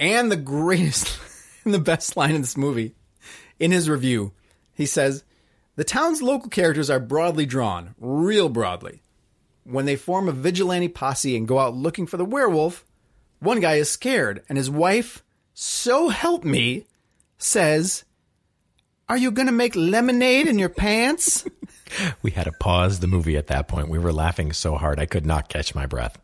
and 0.00 0.30
the 0.30 0.36
greatest 0.36 1.18
and 1.64 1.74
the 1.74 1.78
best 1.78 2.16
line 2.16 2.34
in 2.34 2.40
this 2.40 2.56
movie 2.56 2.94
in 3.58 3.70
his 3.70 3.88
review. 3.88 4.32
He 4.74 4.86
says, 4.86 5.24
The 5.76 5.84
town's 5.84 6.22
local 6.22 6.50
characters 6.50 6.90
are 6.90 7.00
broadly 7.00 7.46
drawn, 7.46 7.94
real 7.98 8.48
broadly. 8.48 9.02
When 9.64 9.84
they 9.84 9.96
form 9.96 10.28
a 10.28 10.32
vigilante 10.32 10.88
posse 10.88 11.36
and 11.36 11.46
go 11.46 11.58
out 11.58 11.74
looking 11.74 12.06
for 12.06 12.16
the 12.16 12.24
werewolf, 12.24 12.86
one 13.40 13.60
guy 13.60 13.74
is 13.74 13.90
scared, 13.90 14.42
and 14.48 14.56
his 14.56 14.70
wife, 14.70 15.22
so 15.52 16.08
help 16.08 16.44
me, 16.44 16.86
says, 17.38 18.04
Are 19.08 19.16
you 19.16 19.30
going 19.30 19.46
to 19.46 19.52
make 19.52 19.74
lemonade 19.74 20.46
in 20.46 20.58
your 20.58 20.68
pants? 20.68 21.44
We 22.20 22.32
had 22.32 22.44
to 22.44 22.52
pause 22.52 23.00
the 23.00 23.06
movie 23.06 23.38
at 23.38 23.46
that 23.46 23.66
point. 23.66 23.88
We 23.88 23.98
were 23.98 24.12
laughing 24.12 24.52
so 24.52 24.76
hard 24.76 25.00
I 25.00 25.06
could 25.06 25.24
not 25.24 25.48
catch 25.48 25.74
my 25.74 25.86
breath. 25.86 26.18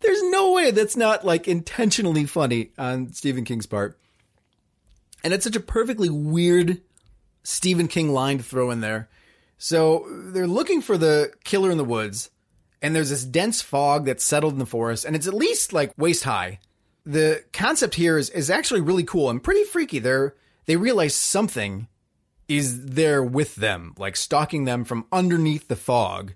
There's 0.00 0.22
no 0.30 0.52
way 0.52 0.70
that's 0.70 0.96
not 0.96 1.24
like 1.24 1.48
intentionally 1.48 2.26
funny 2.26 2.70
on 2.78 3.12
Stephen 3.12 3.44
King's 3.44 3.66
part. 3.66 3.98
And 5.24 5.34
it's 5.34 5.42
such 5.42 5.56
a 5.56 5.60
perfectly 5.60 6.08
weird 6.08 6.80
Stephen 7.42 7.88
King 7.88 8.12
line 8.12 8.38
to 8.38 8.44
throw 8.44 8.70
in 8.70 8.80
there. 8.80 9.08
So 9.58 10.06
they're 10.08 10.46
looking 10.46 10.80
for 10.80 10.96
the 10.96 11.32
killer 11.42 11.70
in 11.72 11.78
the 11.78 11.84
woods, 11.84 12.30
and 12.80 12.94
there's 12.94 13.10
this 13.10 13.24
dense 13.24 13.60
fog 13.60 14.04
that's 14.04 14.24
settled 14.24 14.52
in 14.52 14.60
the 14.60 14.66
forest, 14.66 15.04
and 15.04 15.16
it's 15.16 15.26
at 15.26 15.34
least 15.34 15.72
like 15.72 15.92
waist 15.98 16.22
high. 16.22 16.60
The 17.08 17.42
concept 17.54 17.94
here 17.94 18.18
is, 18.18 18.28
is 18.28 18.50
actually 18.50 18.82
really 18.82 19.02
cool 19.02 19.30
and 19.30 19.42
pretty 19.42 19.64
freaky. 19.64 19.98
They're 19.98 20.34
they 20.66 20.76
realize 20.76 21.14
something 21.14 21.88
is 22.48 22.84
there 22.84 23.24
with 23.24 23.54
them, 23.54 23.94
like 23.96 24.14
stalking 24.14 24.66
them 24.66 24.84
from 24.84 25.06
underneath 25.10 25.68
the 25.68 25.76
fog. 25.76 26.34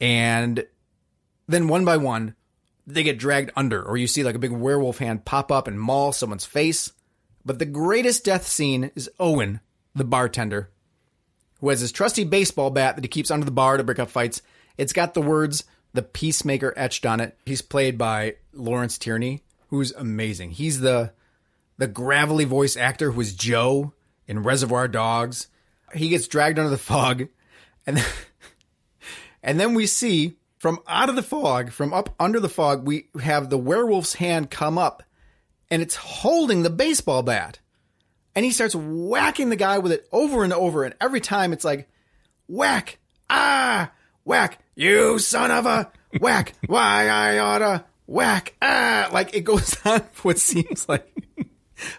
And 0.00 0.64
then 1.46 1.68
one 1.68 1.84
by 1.84 1.98
one, 1.98 2.34
they 2.86 3.02
get 3.02 3.18
dragged 3.18 3.50
under, 3.54 3.82
or 3.82 3.98
you 3.98 4.06
see 4.06 4.24
like 4.24 4.36
a 4.36 4.38
big 4.38 4.52
werewolf 4.52 4.96
hand 4.96 5.26
pop 5.26 5.52
up 5.52 5.68
and 5.68 5.78
maul 5.78 6.12
someone's 6.12 6.46
face. 6.46 6.90
But 7.44 7.58
the 7.58 7.66
greatest 7.66 8.24
death 8.24 8.48
scene 8.48 8.90
is 8.94 9.10
Owen, 9.20 9.60
the 9.94 10.04
bartender, 10.04 10.70
who 11.60 11.68
has 11.68 11.80
his 11.80 11.92
trusty 11.92 12.24
baseball 12.24 12.70
bat 12.70 12.96
that 12.96 13.04
he 13.04 13.08
keeps 13.08 13.30
under 13.30 13.44
the 13.44 13.50
bar 13.50 13.76
to 13.76 13.84
break 13.84 13.98
up 13.98 14.08
fights. 14.08 14.40
It's 14.78 14.94
got 14.94 15.12
the 15.12 15.20
words 15.20 15.64
"The 15.92 16.00
Peacemaker" 16.00 16.72
etched 16.74 17.04
on 17.04 17.20
it. 17.20 17.36
He's 17.44 17.60
played 17.60 17.98
by 17.98 18.36
Lawrence 18.54 18.98
Tierney, 18.98 19.42
who's 19.68 19.92
amazing. 19.92 20.50
He's 20.50 20.80
the 20.80 21.12
the 21.78 21.86
gravelly 21.86 22.44
voice 22.44 22.76
actor 22.76 23.10
who 23.10 23.18
was 23.18 23.34
Joe 23.34 23.92
in 24.26 24.42
Reservoir 24.42 24.88
Dogs. 24.88 25.48
He 25.94 26.10
gets 26.10 26.28
dragged 26.28 26.58
under 26.58 26.70
the 26.70 26.78
fog, 26.78 27.28
and 27.86 27.96
then, 27.96 28.06
and 29.42 29.60
then 29.60 29.74
we 29.74 29.86
see 29.86 30.36
from 30.58 30.78
out 30.86 31.08
of 31.08 31.16
the 31.16 31.22
fog, 31.22 31.72
from 31.72 31.92
up 31.92 32.14
under 32.20 32.38
the 32.38 32.48
fog, 32.48 32.86
we 32.86 33.08
have 33.20 33.50
the 33.50 33.58
werewolf's 33.58 34.14
hand 34.14 34.50
come 34.50 34.78
up, 34.78 35.02
and 35.70 35.82
it's 35.82 35.96
holding 35.96 36.62
the 36.62 36.70
baseball 36.70 37.22
bat, 37.22 37.58
and 38.34 38.44
he 38.44 38.52
starts 38.52 38.74
whacking 38.74 39.48
the 39.48 39.56
guy 39.56 39.78
with 39.78 39.90
it 39.90 40.06
over 40.12 40.44
and 40.44 40.52
over, 40.52 40.84
and 40.84 40.94
every 41.00 41.20
time 41.20 41.52
it's 41.52 41.64
like, 41.64 41.88
whack, 42.46 42.98
ah, 43.28 43.90
whack, 44.24 44.60
you 44.76 45.18
son 45.18 45.50
of 45.50 45.66
a 45.66 45.90
whack, 46.20 46.52
why 46.66 47.08
I 47.08 47.38
oughta 47.38 47.84
whack, 48.12 48.54
ah, 48.62 49.08
like 49.12 49.34
it 49.34 49.40
goes 49.40 49.76
on 49.84 50.00
for 50.12 50.28
what 50.28 50.38
seems 50.38 50.88
like 50.88 51.08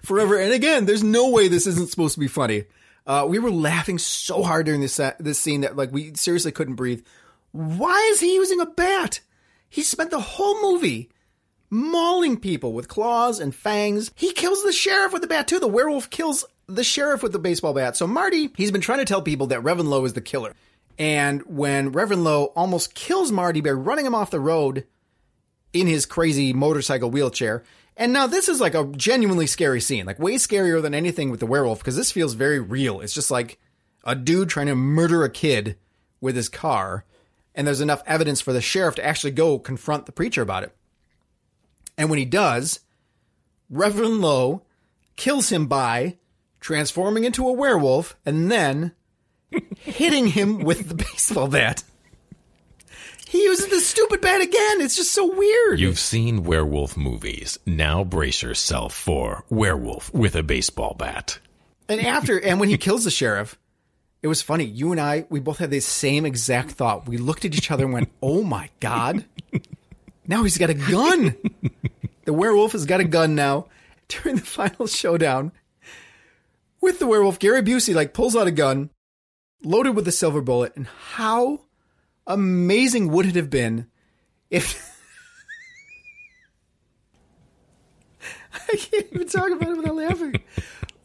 forever. 0.03 0.37
And 0.37 0.53
again, 0.53 0.85
there's 0.85 1.03
no 1.03 1.29
way 1.29 1.47
this 1.47 1.67
isn't 1.67 1.89
supposed 1.89 2.13
to 2.13 2.19
be 2.19 2.27
funny. 2.27 2.65
Uh, 3.05 3.25
we 3.27 3.39
were 3.39 3.51
laughing 3.51 3.97
so 3.97 4.43
hard 4.43 4.65
during 4.65 4.81
this 4.81 4.99
uh, 4.99 5.13
this 5.19 5.39
scene 5.39 5.61
that 5.61 5.75
like 5.75 5.91
we 5.91 6.13
seriously 6.15 6.51
couldn't 6.51 6.75
breathe. 6.75 7.03
Why 7.51 8.09
is 8.11 8.19
he 8.19 8.35
using 8.35 8.61
a 8.61 8.65
bat? 8.65 9.19
He 9.69 9.81
spent 9.81 10.11
the 10.11 10.19
whole 10.19 10.61
movie 10.61 11.09
mauling 11.69 12.37
people 12.37 12.73
with 12.73 12.87
claws 12.87 13.39
and 13.39 13.53
fangs. 13.53 14.11
He 14.15 14.31
kills 14.31 14.63
the 14.63 14.71
sheriff 14.71 15.11
with 15.11 15.21
the 15.21 15.27
bat 15.27 15.47
too. 15.47 15.59
The 15.59 15.67
werewolf 15.67 16.09
kills 16.09 16.45
the 16.67 16.83
sheriff 16.83 17.23
with 17.23 17.33
the 17.33 17.39
baseball 17.39 17.73
bat. 17.73 17.97
So 17.97 18.07
Marty, 18.07 18.51
he's 18.55 18.71
been 18.71 18.81
trying 18.81 18.99
to 18.99 19.05
tell 19.05 19.21
people 19.21 19.47
that 19.47 19.61
Reverend 19.61 19.89
Lowe 19.89 20.05
is 20.05 20.13
the 20.13 20.21
killer. 20.21 20.53
And 20.97 21.41
when 21.47 21.91
Reverend 21.91 22.23
Lowe 22.23 22.45
almost 22.55 22.93
kills 22.93 23.31
Marty 23.31 23.61
by 23.61 23.71
running 23.71 24.05
him 24.05 24.15
off 24.15 24.29
the 24.29 24.39
road 24.39 24.85
in 25.73 25.87
his 25.87 26.05
crazy 26.05 26.53
motorcycle 26.53 27.09
wheelchair, 27.09 27.63
and 27.97 28.13
now 28.13 28.27
this 28.27 28.49
is 28.49 28.61
like 28.61 28.75
a 28.75 28.85
genuinely 28.95 29.47
scary 29.47 29.81
scene, 29.81 30.05
like 30.05 30.19
way 30.19 30.35
scarier 30.35 30.81
than 30.81 30.93
anything 30.93 31.29
with 31.29 31.39
the 31.39 31.45
werewolf 31.45 31.79
because 31.79 31.95
this 31.95 32.11
feels 32.11 32.33
very 32.33 32.59
real. 32.59 33.01
It's 33.01 33.13
just 33.13 33.31
like 33.31 33.59
a 34.03 34.15
dude 34.15 34.49
trying 34.49 34.67
to 34.67 34.75
murder 34.75 35.23
a 35.23 35.29
kid 35.29 35.77
with 36.21 36.35
his 36.35 36.49
car, 36.49 37.05
and 37.53 37.67
there's 37.67 37.81
enough 37.81 38.01
evidence 38.05 38.41
for 38.41 38.53
the 38.53 38.61
sheriff 38.61 38.95
to 38.95 39.05
actually 39.05 39.31
go 39.31 39.59
confront 39.59 40.05
the 40.05 40.11
preacher 40.11 40.41
about 40.41 40.63
it. 40.63 40.75
And 41.97 42.09
when 42.09 42.19
he 42.19 42.25
does, 42.25 42.79
Reverend 43.69 44.21
Lowe 44.21 44.63
kills 45.15 45.51
him 45.51 45.67
by 45.67 46.17
transforming 46.59 47.23
into 47.23 47.47
a 47.47 47.51
werewolf 47.51 48.15
and 48.25 48.51
then 48.51 48.93
hitting 49.79 50.27
him 50.27 50.59
with 50.59 50.87
the 50.89 50.95
baseball 51.13 51.47
bat. 51.47 51.83
He 53.33 53.41
uses 53.45 53.65
the 53.65 53.79
stupid 53.79 54.21
bat 54.21 54.41
again. 54.41 54.81
It's 54.81 54.95
just 54.95 55.11
so 55.11 55.25
weird. 55.25 55.79
You've 55.79 55.97
seen 55.97 56.43
werewolf 56.43 56.95
movies. 56.95 57.57
Now 57.65 58.03
brace 58.03 58.43
yourself 58.43 58.93
for 58.93 59.43
werewolf 59.49 60.13
with 60.13 60.35
a 60.35 60.43
baseball 60.43 60.93
bat. 60.93 61.39
And 61.89 61.99
after, 61.99 62.39
and 62.39 62.59
when 62.59 62.69
he 62.69 62.77
kills 62.77 63.05
the 63.05 63.09
sheriff, 63.09 63.57
it 64.21 64.27
was 64.27 64.43
funny. 64.43 64.65
You 64.65 64.91
and 64.91 65.01
I, 65.01 65.25
we 65.31 65.39
both 65.39 65.57
had 65.57 65.71
the 65.71 65.79
same 65.79 66.27
exact 66.27 66.73
thought. 66.73 67.07
We 67.07 67.17
looked 67.17 67.43
at 67.43 67.55
each 67.55 67.71
other 67.71 67.85
and 67.85 67.93
went, 67.93 68.11
"Oh 68.21 68.43
my 68.43 68.69
god!" 68.79 69.25
Now 70.27 70.43
he's 70.43 70.59
got 70.59 70.69
a 70.69 70.75
gun. 70.75 71.35
the 72.25 72.33
werewolf 72.33 72.73
has 72.73 72.85
got 72.85 72.99
a 72.99 73.03
gun 73.03 73.33
now. 73.33 73.65
During 74.09 74.35
the 74.35 74.43
final 74.43 74.85
showdown 74.85 75.53
with 76.81 76.99
the 76.99 77.07
werewolf, 77.07 77.39
Gary 77.39 77.63
Busey 77.63 77.95
like 77.95 78.13
pulls 78.13 78.35
out 78.35 78.45
a 78.45 78.51
gun, 78.51 78.91
loaded 79.63 79.95
with 79.95 80.07
a 80.07 80.11
silver 80.11 80.41
bullet, 80.41 80.73
and 80.75 80.85
how 80.85 81.62
amazing 82.27 83.09
would 83.11 83.25
it 83.25 83.35
have 83.35 83.49
been 83.49 83.87
if 84.49 84.91
I 88.53 88.75
can't 88.75 89.07
even 89.11 89.27
talk 89.27 89.51
about 89.51 89.69
it 89.69 89.77
without 89.77 89.95
laughing. 89.95 90.35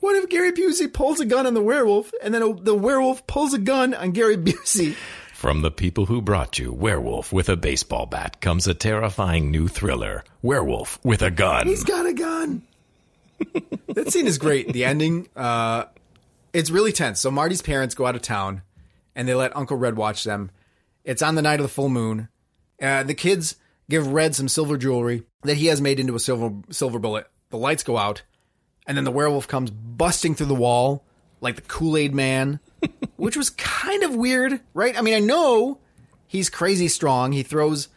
What 0.01 0.17
if 0.17 0.29
Gary 0.29 0.53
Busey 0.53 0.93
pulls 0.93 1.21
a 1.21 1.25
gun 1.25 1.47
on 1.47 1.55
the 1.55 1.63
werewolf, 1.63 2.13
and 2.23 2.33
then 2.33 2.43
a, 2.43 2.55
the 2.55 2.75
werewolf 2.75 3.27
pulls 3.27 3.53
a 3.53 3.59
gun 3.59 3.95
on 3.95 4.13
Gary 4.13 4.37
Busey? 4.37 4.95
From 5.35 5.63
the 5.63 5.71
people 5.71 6.07
who 6.07 6.21
brought 6.21 6.59
you 6.59 6.73
Werewolf 6.73 7.33
with 7.33 7.49
a 7.49 7.57
Baseball 7.57 8.07
Bat 8.07 8.41
comes 8.41 8.67
a 8.67 8.75
terrifying 8.75 9.53
new 9.53 9.69
thriller 9.69 10.25
Werewolf 10.43 10.99
with 11.05 11.23
a 11.23 11.31
Gun. 11.31 11.67
He's 11.69 11.85
got 11.85 12.07
a 12.07 12.13
gun. 12.13 12.63
that 13.87 14.13
scene 14.13 14.27
is 14.27 14.37
great. 14.37 14.73
The 14.73 14.85
ending, 14.85 15.29
uh, 15.37 15.85
it's 16.53 16.71
really 16.71 16.91
tense. 16.91 17.21
So 17.21 17.31
Marty's 17.31 17.63
parents 17.63 17.95
go 17.95 18.05
out 18.07 18.17
of 18.17 18.23
town, 18.23 18.63
and 19.15 19.29
they 19.29 19.35
let 19.35 19.57
Uncle 19.57 19.77
Red 19.77 19.97
watch 19.97 20.25
them. 20.25 20.51
It's 21.09 21.23
on 21.23 21.37
the 21.37 21.43
night 21.43 21.59
of 21.59 21.65
the 21.65 21.71
full 21.71 21.89
moon. 21.89 22.29
Uh, 22.83 23.03
the 23.03 23.15
kids 23.15 23.57
give 23.89 24.13
Red 24.13 24.35
some 24.35 24.47
silver 24.47 24.77
jewelry 24.77 25.23
that 25.43 25.57
he 25.57 25.69
has 25.69 25.81
made 25.81 25.99
into 25.99 26.15
a 26.15 26.21
silver 26.21 26.55
silver 26.69 26.99
bullet. 26.99 27.27
The 27.49 27.57
lights 27.57 27.83
go 27.83 27.97
out, 27.97 28.25
and 28.87 28.95
then 28.95 29.05
the 29.05 29.11
werewolf 29.11 29.49
comes 29.49 29.71
busting 29.71 30.35
through 30.35 30.49
the 30.49 30.55
wall 30.55 31.07
like 31.41 31.57
the 31.57 31.63
Kool 31.63 31.97
Aid 31.97 32.15
Man, 32.15 32.61
which 33.17 33.39
was 33.39 33.49
kind 33.49 34.03
of 34.03 34.15
weird, 34.15 34.61
right? 34.75 34.99
I 34.99 35.01
mean, 35.01 35.15
I 35.15 35.21
know 35.21 35.79
he's 36.27 36.51
crazy 36.51 36.89
strong. 36.89 37.33
He 37.33 37.43
throws 37.43 37.89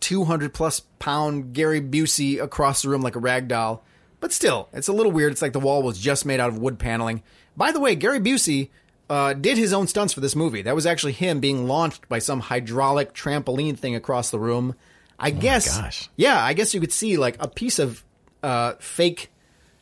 200 0.00 0.54
plus 0.54 0.80
pound 0.98 1.52
Gary 1.52 1.82
Busey 1.82 2.42
across 2.42 2.80
the 2.80 2.88
room 2.88 3.02
like 3.02 3.16
a 3.16 3.20
rag 3.20 3.48
doll. 3.48 3.84
But 4.20 4.32
still, 4.32 4.70
it's 4.72 4.88
a 4.88 4.94
little 4.94 5.12
weird. 5.12 5.32
It's 5.32 5.42
like 5.42 5.52
the 5.52 5.60
wall 5.60 5.82
was 5.82 5.98
just 5.98 6.24
made 6.24 6.40
out 6.40 6.48
of 6.48 6.56
wood 6.56 6.78
paneling. 6.78 7.22
By 7.58 7.72
the 7.72 7.80
way, 7.80 7.94
Gary 7.94 8.20
Busey 8.20 8.70
uh, 9.08 9.32
did 9.32 9.58
his 9.58 9.72
own 9.72 9.86
stunts 9.86 10.12
for 10.12 10.20
this 10.20 10.36
movie. 10.36 10.62
That 10.62 10.74
was 10.74 10.86
actually 10.86 11.12
him 11.12 11.40
being 11.40 11.66
launched 11.66 12.08
by 12.08 12.18
some 12.18 12.40
hydraulic 12.40 13.14
trampoline 13.14 13.78
thing 13.78 13.94
across 13.94 14.30
the 14.30 14.38
room. 14.38 14.74
I 15.18 15.30
guess. 15.30 15.78
gosh. 15.78 16.08
Yeah, 16.16 16.42
I 16.42 16.52
guess 16.52 16.74
you 16.74 16.80
could 16.80 16.92
see 16.92 17.16
like 17.16 17.36
a 17.40 17.48
piece 17.48 17.78
of 17.78 18.04
uh, 18.42 18.74
fake 18.78 19.30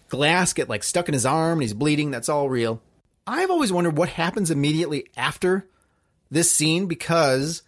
glass 0.08 0.52
get 0.52 0.68
like 0.68 0.82
stuck 0.82 1.08
in 1.08 1.12
his 1.12 1.26
arm 1.26 1.58
and 1.58 1.62
he's 1.62 1.74
bleeding. 1.74 2.10
That's 2.10 2.28
all 2.28 2.48
real. 2.48 2.80
I've 3.26 3.50
always 3.50 3.72
wondered 3.72 3.96
what 3.96 4.08
happens 4.08 4.50
immediately 4.50 5.06
after 5.16 5.66
this 6.30 6.50
scene 6.50 6.86
because 6.86 7.62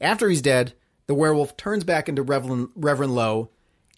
after 0.00 0.28
he's 0.28 0.42
dead, 0.42 0.72
the 1.06 1.14
werewolf 1.14 1.56
turns 1.56 1.84
back 1.84 2.08
into 2.08 2.22
Reverend, 2.22 2.70
Reverend 2.74 3.14
Lowe 3.14 3.50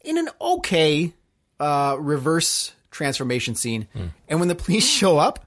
in 0.02 0.18
an 0.18 0.28
okay 0.40 1.12
uh, 1.61 1.97
reverse 1.99 2.73
transformation 2.90 3.54
scene. 3.54 3.87
And 4.28 4.40
when 4.40 4.49
the 4.49 4.54
police 4.54 4.88
show 4.88 5.18
up, 5.18 5.47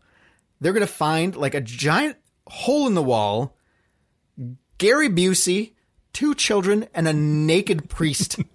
they're 0.59 0.73
going 0.73 0.85
to 0.85 0.91
find 0.91 1.35
like 1.35 1.53
a 1.53 1.61
giant 1.61 2.17
hole 2.47 2.87
in 2.87 2.93
the 2.93 3.03
wall, 3.03 3.55
Gary 4.77 5.09
Busey, 5.09 5.73
two 6.13 6.33
children, 6.35 6.87
and 6.93 7.07
a 7.07 7.13
naked 7.13 7.89
priest. 7.89 8.39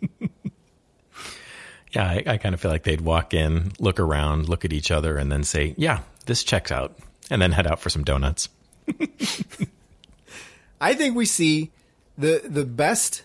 Yeah, 1.92 2.04
I, 2.04 2.22
I 2.26 2.36
kind 2.38 2.54
of 2.54 2.60
feel 2.60 2.70
like 2.70 2.84
they'd 2.84 3.02
walk 3.02 3.34
in, 3.34 3.72
look 3.78 4.00
around, 4.00 4.48
look 4.48 4.64
at 4.64 4.72
each 4.72 4.90
other, 4.90 5.18
and 5.18 5.30
then 5.30 5.44
say, 5.44 5.74
"Yeah, 5.76 6.00
this 6.24 6.42
checks 6.42 6.72
out," 6.72 6.96
and 7.30 7.40
then 7.40 7.52
head 7.52 7.66
out 7.66 7.80
for 7.80 7.90
some 7.90 8.02
donuts. 8.02 8.48
I 10.80 10.94
think 10.94 11.14
we 11.14 11.26
see 11.26 11.70
the 12.16 12.42
the 12.44 12.64
best 12.64 13.24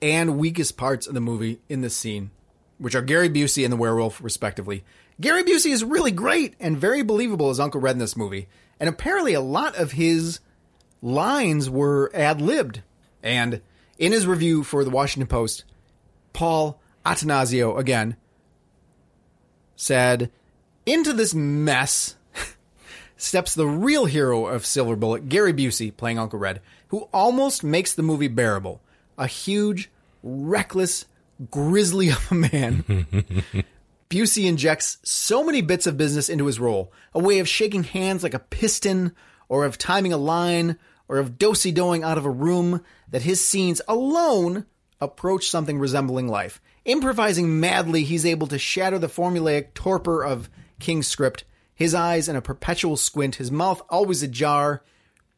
and 0.00 0.38
weakest 0.38 0.76
parts 0.76 1.06
of 1.06 1.14
the 1.14 1.20
movie 1.20 1.58
in 1.68 1.80
this 1.80 1.96
scene, 1.96 2.30
which 2.78 2.94
are 2.94 3.02
Gary 3.02 3.28
Busey 3.28 3.64
and 3.64 3.72
the 3.72 3.76
werewolf, 3.76 4.22
respectively. 4.22 4.84
Gary 5.20 5.44
Busey 5.44 5.72
is 5.72 5.82
really 5.82 6.10
great 6.10 6.54
and 6.60 6.76
very 6.76 7.02
believable 7.02 7.48
as 7.48 7.58
Uncle 7.58 7.80
Red 7.80 7.92
in 7.92 7.98
this 7.98 8.16
movie, 8.16 8.48
and 8.78 8.88
apparently 8.88 9.32
a 9.32 9.40
lot 9.40 9.74
of 9.76 9.92
his 9.92 10.40
lines 11.00 11.70
were 11.70 12.10
ad 12.14 12.40
libbed. 12.40 12.82
And 13.22 13.62
in 13.98 14.12
his 14.12 14.26
review 14.26 14.62
for 14.62 14.84
the 14.84 14.90
Washington 14.90 15.26
Post, 15.26 15.64
Paul 16.32 16.80
Attanasio 17.04 17.78
again 17.78 18.16
said, 19.74 20.30
"Into 20.84 21.12
this 21.12 21.34
mess." 21.34 22.16
steps 23.16 23.54
the 23.54 23.66
real 23.66 24.04
hero 24.04 24.46
of 24.46 24.66
Silver 24.66 24.96
Bullet, 24.96 25.30
Gary 25.30 25.54
Busey, 25.54 25.96
playing 25.96 26.18
Uncle 26.18 26.38
Red, 26.38 26.60
who 26.88 27.08
almost 27.12 27.64
makes 27.64 27.94
the 27.94 28.02
movie 28.02 28.28
bearable. 28.28 28.82
A 29.16 29.26
huge, 29.26 29.90
reckless, 30.22 31.06
grizzly 31.50 32.10
of 32.10 32.30
a 32.30 32.34
man. 32.34 32.84
Busey 34.08 34.46
injects 34.46 34.98
so 35.02 35.44
many 35.44 35.62
bits 35.62 35.86
of 35.86 35.96
business 35.96 36.28
into 36.28 36.46
his 36.46 36.60
role 36.60 36.92
a 37.12 37.18
way 37.18 37.38
of 37.38 37.48
shaking 37.48 37.84
hands 37.84 38.22
like 38.22 38.34
a 38.34 38.38
piston, 38.38 39.14
or 39.48 39.64
of 39.64 39.78
timing 39.78 40.12
a 40.12 40.16
line, 40.16 40.78
or 41.08 41.18
of 41.18 41.38
dosey 41.38 41.72
doing 41.72 42.02
out 42.02 42.18
of 42.18 42.24
a 42.24 42.30
room 42.30 42.82
that 43.08 43.22
his 43.22 43.44
scenes 43.44 43.80
alone 43.88 44.66
approach 45.00 45.48
something 45.48 45.78
resembling 45.78 46.28
life. 46.28 46.60
Improvising 46.84 47.60
madly, 47.60 48.04
he's 48.04 48.24
able 48.24 48.46
to 48.46 48.58
shatter 48.58 48.98
the 48.98 49.08
formulaic 49.08 49.74
torpor 49.74 50.24
of 50.24 50.48
King's 50.78 51.06
script 51.06 51.44
his 51.76 51.94
eyes 51.94 52.26
in 52.26 52.34
a 52.34 52.42
perpetual 52.42 52.96
squint, 52.96 53.34
his 53.36 53.52
mouth 53.52 53.82
always 53.90 54.22
ajar. 54.22 54.82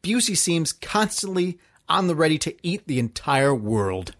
Busey 0.01 0.37
seems 0.37 0.71
constantly 0.71 1.59
on 1.89 2.07
the 2.07 2.15
ready 2.15 2.37
to 2.39 2.55
eat 2.63 2.87
the 2.87 2.97
entire 2.97 3.53
world. 3.53 4.15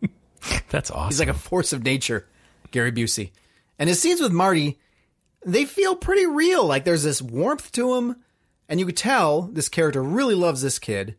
That's 0.70 0.90
awesome. 0.90 1.10
He's 1.10 1.20
like 1.20 1.28
a 1.28 1.34
force 1.34 1.74
of 1.74 1.84
nature, 1.84 2.26
Gary 2.70 2.90
Busey. 2.90 3.32
And 3.80 3.88
his 3.88 3.98
scenes 3.98 4.20
with 4.20 4.30
Marty, 4.30 4.78
they 5.44 5.64
feel 5.64 5.96
pretty 5.96 6.26
real. 6.26 6.66
Like 6.66 6.84
there's 6.84 7.02
this 7.02 7.22
warmth 7.22 7.72
to 7.72 7.94
him, 7.94 8.16
and 8.68 8.78
you 8.78 8.86
could 8.86 8.96
tell 8.96 9.42
this 9.42 9.68
character 9.68 10.02
really 10.02 10.34
loves 10.34 10.62
this 10.62 10.78
kid. 10.78 11.16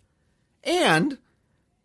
And 0.63 1.17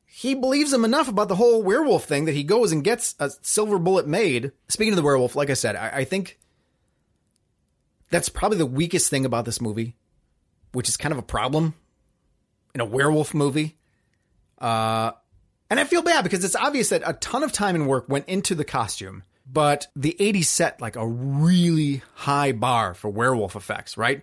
he 0.04 0.34
believes 0.34 0.72
him 0.72 0.84
enough 0.84 1.08
about 1.08 1.28
the 1.28 1.36
whole 1.36 1.62
werewolf 1.62 2.04
thing 2.04 2.26
that 2.26 2.34
he 2.34 2.44
goes 2.44 2.72
and 2.72 2.84
gets 2.84 3.14
a 3.18 3.30
silver 3.40 3.78
bullet 3.78 4.06
made. 4.06 4.52
Speaking 4.68 4.92
of 4.92 4.96
the 4.96 5.02
werewolf, 5.02 5.34
like 5.34 5.50
I 5.50 5.54
said, 5.54 5.76
I, 5.76 5.88
I 5.88 6.04
think 6.04 6.38
that's 8.10 8.28
probably 8.28 8.58
the 8.58 8.66
weakest 8.66 9.08
thing 9.08 9.24
about 9.24 9.46
this 9.46 9.60
movie, 9.60 9.96
which 10.72 10.88
is 10.90 10.98
kind 10.98 11.12
of 11.12 11.18
a 11.18 11.22
problem 11.22 11.74
in 12.74 12.82
a 12.82 12.84
werewolf 12.84 13.32
movie. 13.32 13.78
Uh, 14.58 15.12
and 15.70 15.80
I 15.80 15.84
feel 15.84 16.02
bad 16.02 16.22
because 16.22 16.44
it's 16.44 16.54
obvious 16.54 16.90
that 16.90 17.02
a 17.04 17.14
ton 17.14 17.42
of 17.42 17.52
time 17.52 17.74
and 17.74 17.88
work 17.88 18.10
went 18.10 18.28
into 18.28 18.54
the 18.54 18.64
costume, 18.64 19.22
but 19.50 19.86
the 19.94 20.16
80s 20.18 20.46
set 20.46 20.80
like 20.80 20.96
a 20.96 21.06
really 21.06 22.02
high 22.14 22.52
bar 22.52 22.94
for 22.94 23.08
werewolf 23.08 23.56
effects, 23.56 23.96
right? 23.96 24.22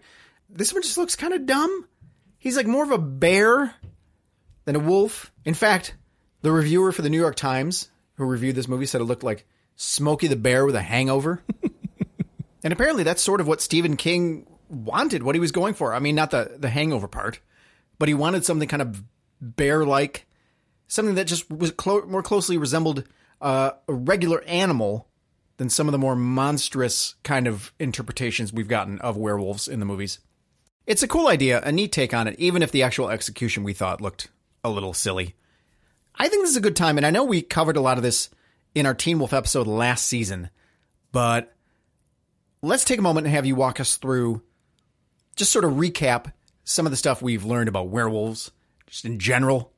This 0.50 0.74
one 0.74 0.82
just 0.82 0.98
looks 0.98 1.16
kind 1.16 1.34
of 1.34 1.46
dumb. 1.46 1.88
He's 2.38 2.58
like 2.58 2.68
more 2.68 2.84
of 2.84 2.92
a 2.92 2.98
bear 2.98 3.74
than 4.66 4.76
a 4.76 4.80
wolf. 4.80 5.32
In 5.46 5.54
fact, 5.54 5.96
the 6.42 6.52
reviewer 6.52 6.92
for 6.92 7.02
the 7.02 7.10
New 7.10 7.20
York 7.20 7.36
Times 7.36 7.90
who 8.16 8.26
reviewed 8.26 8.56
this 8.56 8.68
movie 8.68 8.86
said 8.86 9.02
it 9.02 9.06
looked 9.06 9.24
like 9.24 9.48
Smokey 9.76 10.28
the 10.28 10.36
Bear 10.36 10.66
with 10.66 10.76
a 10.76 10.82
hangover. 10.82 11.42
And 12.64 12.72
apparently 12.72 13.04
that's 13.04 13.22
sort 13.22 13.42
of 13.42 13.48
what 13.48 13.62
Stephen 13.62 13.98
King 13.98 14.48
wanted, 14.70 15.24
what 15.24 15.36
he 15.36 15.42
was 15.42 15.52
going 15.52 15.74
for. 15.74 15.94
I 15.94 16.00
mean, 16.00 16.16
not 16.16 16.32
the, 16.32 16.56
the 16.58 16.70
hangover 16.70 17.08
part, 17.08 17.40
but 18.00 18.08
he 18.08 18.14
wanted 18.14 18.46
something 18.46 18.70
kind 18.70 18.82
of 18.82 19.04
bear 19.42 19.86
like, 19.86 20.26
something 20.88 21.16
that 21.16 21.28
just 21.28 21.50
was 21.52 21.72
clo- 21.72 22.06
more 22.06 22.24
closely 22.24 22.58
resembled 22.58 23.04
uh, 23.42 23.72
a 23.88 23.94
regular 23.94 24.42
animal 24.44 25.10
than 25.58 25.70
some 25.70 25.88
of 25.88 25.92
the 25.92 25.98
more 25.98 26.16
monstrous 26.16 27.16
kind 27.24 27.48
of 27.48 27.74
interpretations 27.80 28.52
we've 28.52 28.68
gotten 28.68 29.00
of 29.00 29.18
werewolves 29.18 29.68
in 29.68 29.80
the 29.80 29.86
movies. 29.86 30.20
It's 30.86 31.04
a 31.04 31.08
cool 31.08 31.28
idea, 31.28 31.62
a 31.62 31.72
neat 31.72 31.92
take 31.92 32.14
on 32.14 32.28
it, 32.28 32.38
even 32.40 32.62
if 32.62 32.72
the 32.72 32.84
actual 32.84 33.10
execution 33.10 33.64
we 33.64 33.74
thought 33.74 34.02
looked 34.02 34.30
a 34.64 34.70
little 34.70 34.94
silly. 34.94 35.36
I 36.16 36.28
think 36.28 36.44
this 36.44 36.52
is 36.52 36.58
a 36.58 36.62
good 36.62 36.76
time, 36.76 36.98
and 36.98 37.06
I 37.06 37.10
know 37.10 37.24
we 37.24 37.42
covered 37.42 37.78
a 37.78 37.82
lot 37.82 37.98
of 37.98 38.04
this 38.04 38.30
in 38.76 38.86
our 38.86 38.94
Teen 38.94 39.20
Wolf 39.20 39.34
episode 39.34 39.68
last 39.68 40.06
season, 40.06 40.50
but 41.12 41.54
let's 42.62 42.84
take 42.84 43.00
a 43.00 43.04
moment 43.04 43.28
and 43.28 43.36
have 43.36 43.46
you 43.46 43.56
walk 43.56 43.80
us 43.80 43.98
through, 43.98 44.42
just 45.36 45.52
sort 45.52 45.66
of 45.66 45.74
recap 45.74 46.34
some 46.64 46.86
of 46.86 46.92
the 46.92 46.98
stuff 46.98 47.22
we've 47.22 47.46
learned 47.46 47.70
about 47.70 47.90
werewolves, 47.90 48.52
just 48.88 49.06
in 49.06 49.20
general, 49.20 49.72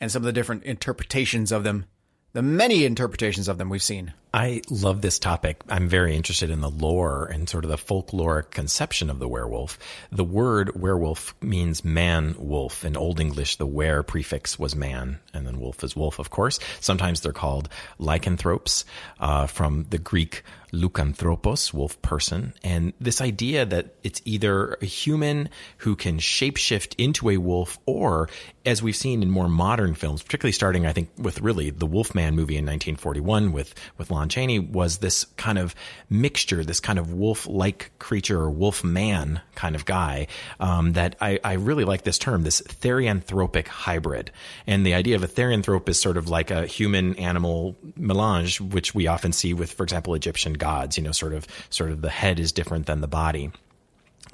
and 0.00 0.10
some 0.10 0.22
of 0.22 0.26
the 0.26 0.32
different 0.32 0.64
interpretations 0.64 1.52
of 1.52 1.64
them, 1.64 1.86
the 2.32 2.42
many 2.42 2.84
interpretations 2.84 3.48
of 3.48 3.58
them 3.58 3.68
we've 3.68 3.82
seen. 3.82 4.12
I 4.34 4.62
love 4.70 5.02
this 5.02 5.18
topic. 5.18 5.60
I'm 5.68 5.88
very 5.90 6.16
interested 6.16 6.48
in 6.48 6.62
the 6.62 6.70
lore 6.70 7.26
and 7.26 7.46
sort 7.46 7.64
of 7.64 7.70
the 7.70 7.76
folkloric 7.76 8.50
conception 8.50 9.10
of 9.10 9.18
the 9.18 9.28
werewolf. 9.28 9.78
The 10.10 10.24
word 10.24 10.74
werewolf 10.74 11.34
means 11.42 11.84
man 11.84 12.34
wolf. 12.38 12.82
In 12.82 12.96
Old 12.96 13.20
English, 13.20 13.56
the 13.56 13.66
were 13.66 14.02
prefix 14.02 14.58
was 14.58 14.74
man, 14.74 15.18
and 15.34 15.46
then 15.46 15.60
wolf 15.60 15.84
is 15.84 15.94
wolf, 15.94 16.18
of 16.18 16.30
course. 16.30 16.58
Sometimes 16.80 17.20
they're 17.20 17.32
called 17.32 17.68
lycanthropes 17.98 18.86
uh, 19.20 19.46
from 19.48 19.84
the 19.90 19.98
Greek 19.98 20.42
leucanthropos, 20.72 21.72
wolf 21.72 22.00
person. 22.02 22.54
And 22.64 22.92
this 23.00 23.20
idea 23.20 23.66
that 23.66 23.94
it's 24.02 24.22
either 24.24 24.78
a 24.80 24.86
human 24.86 25.50
who 25.78 25.94
can 25.94 26.18
shapeshift 26.18 26.94
into 26.96 27.30
a 27.30 27.36
wolf, 27.36 27.78
or 27.86 28.28
as 28.64 28.82
we've 28.82 28.96
seen 28.96 29.22
in 29.22 29.30
more 29.30 29.48
modern 29.48 29.94
films, 29.94 30.22
particularly 30.22 30.52
starting, 30.52 30.86
I 30.86 30.92
think, 30.92 31.10
with 31.18 31.40
really 31.40 31.70
the 31.70 31.86
Wolfman 31.86 32.34
movie 32.34 32.56
in 32.56 32.64
1941 32.64 33.52
with, 33.52 33.74
with 33.98 34.10
Lon 34.10 34.21
Chaney, 34.28 34.58
was 34.58 34.98
this 34.98 35.24
kind 35.36 35.58
of 35.58 35.74
mixture, 36.08 36.64
this 36.64 36.80
kind 36.80 36.98
of 36.98 37.12
wolf 37.12 37.46
like 37.46 37.90
creature 37.98 38.40
or 38.40 38.50
wolf 38.50 38.84
man 38.84 39.40
kind 39.54 39.74
of 39.74 39.84
guy. 39.84 40.26
Um, 40.60 40.92
that 40.92 41.16
I, 41.20 41.38
I 41.44 41.54
really 41.54 41.84
like 41.84 42.02
this 42.02 42.18
term, 42.18 42.42
this 42.42 42.60
therianthropic 42.62 43.66
hybrid. 43.68 44.30
And 44.66 44.84
the 44.86 44.94
idea 44.94 45.16
of 45.16 45.22
a 45.22 45.28
therianthrope 45.28 45.88
is 45.88 46.00
sort 46.00 46.16
of 46.16 46.28
like 46.28 46.50
a 46.50 46.66
human 46.66 47.14
animal 47.16 47.76
melange, 47.96 48.60
which 48.60 48.94
we 48.94 49.06
often 49.06 49.32
see 49.32 49.54
with, 49.54 49.72
for 49.72 49.82
example, 49.82 50.14
Egyptian 50.14 50.54
gods, 50.54 50.96
you 50.96 51.02
know, 51.02 51.12
sort 51.12 51.34
of, 51.34 51.46
sort 51.70 51.90
of 51.90 52.02
the 52.02 52.10
head 52.10 52.38
is 52.38 52.52
different 52.52 52.86
than 52.86 53.00
the 53.00 53.08
body. 53.08 53.50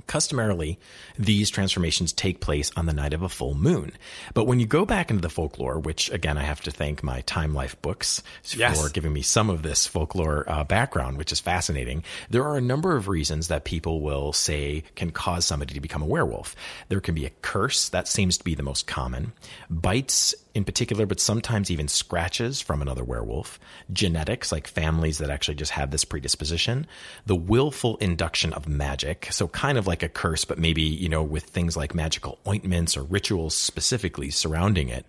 Customarily, 0.07 0.79
these 1.19 1.51
transformations 1.51 2.13
take 2.13 2.41
place 2.41 2.71
on 2.77 2.87
the 2.87 2.93
night 2.95 3.13
of 3.13 3.23
a 3.23 3.29
full 3.29 3.55
moon. 3.55 3.93
But 4.33 4.45
when 4.47 4.59
you 4.59 4.67
go 4.67 4.87
back 4.87 5.11
into 5.11 5.21
the 5.21 5.29
folklore, 5.29 5.79
which 5.79 6.11
again, 6.11 6.39
I 6.39 6.45
have 6.45 6.63
to 6.63 6.71
thank 6.71 7.03
my 7.03 7.21
Time 7.23 7.55
Life 7.55 7.81
books 7.83 8.23
Yes. 8.57 8.81
for 8.81 8.89
giving 8.89 9.13
me 9.13 9.21
some 9.23 9.51
of 9.51 9.63
this 9.63 9.87
folklore 9.87 10.45
uh, 10.49 10.65
background, 10.65 11.19
which 11.19 11.33
is 11.33 11.41
fascinating. 11.41 12.05
There 12.31 12.45
are 12.45 12.57
a 12.57 12.61
number 12.63 12.97
of 12.97 13.09
reasons 13.09 13.49
that 13.49 13.65
people 13.65 14.01
will 14.01 14.33
say 14.33 14.85
can 14.95 15.11
cause 15.11 15.45
somebody 15.45 15.75
to 15.75 15.81
become 15.81 16.03
a 16.03 16.07
werewolf. 16.07 16.57
There 16.89 17.01
can 17.01 17.15
be 17.15 17.27
a 17.27 17.31
curse, 17.43 17.91
that 17.91 18.09
seems 18.09 18.39
to 18.39 18.45
be 18.45 18.55
the 18.55 18.63
most 18.63 18.87
common. 18.87 19.33
Bites 19.69 20.35
in 20.59 20.65
particular, 20.65 21.07
but 21.07 21.21
sometimes 21.21 21.71
even 21.71 21.89
scratches 21.89 22.61
from 22.61 22.83
another 22.83 23.05
werewolf, 23.05 23.59
genetics, 23.93 24.53
like 24.53 24.67
families 24.67 25.19
that 25.19 25.31
actually 25.31 25.55
just 25.55 25.71
have 25.71 25.91
this 25.91 26.05
predisposition, 26.05 26.87
the 27.25 27.37
willful 27.37 27.97
induction 27.99 28.53
of 28.53 28.69
magic, 28.69 29.29
so 29.31 29.49
kind 29.49 29.79
of 29.79 29.87
like 29.87 30.03
a 30.03 30.09
curse, 30.09 30.45
but 30.45 30.59
maybe, 30.59 30.83
you 30.83 31.09
know, 31.09 31.23
with 31.23 31.45
things 31.45 31.77
like 31.77 31.95
magical 31.95 32.39
ointments 32.47 32.97
or 32.97 33.05
rituals 33.05 33.55
specifically 33.55 34.31
surrounding 34.31 34.89
it, 34.89 35.07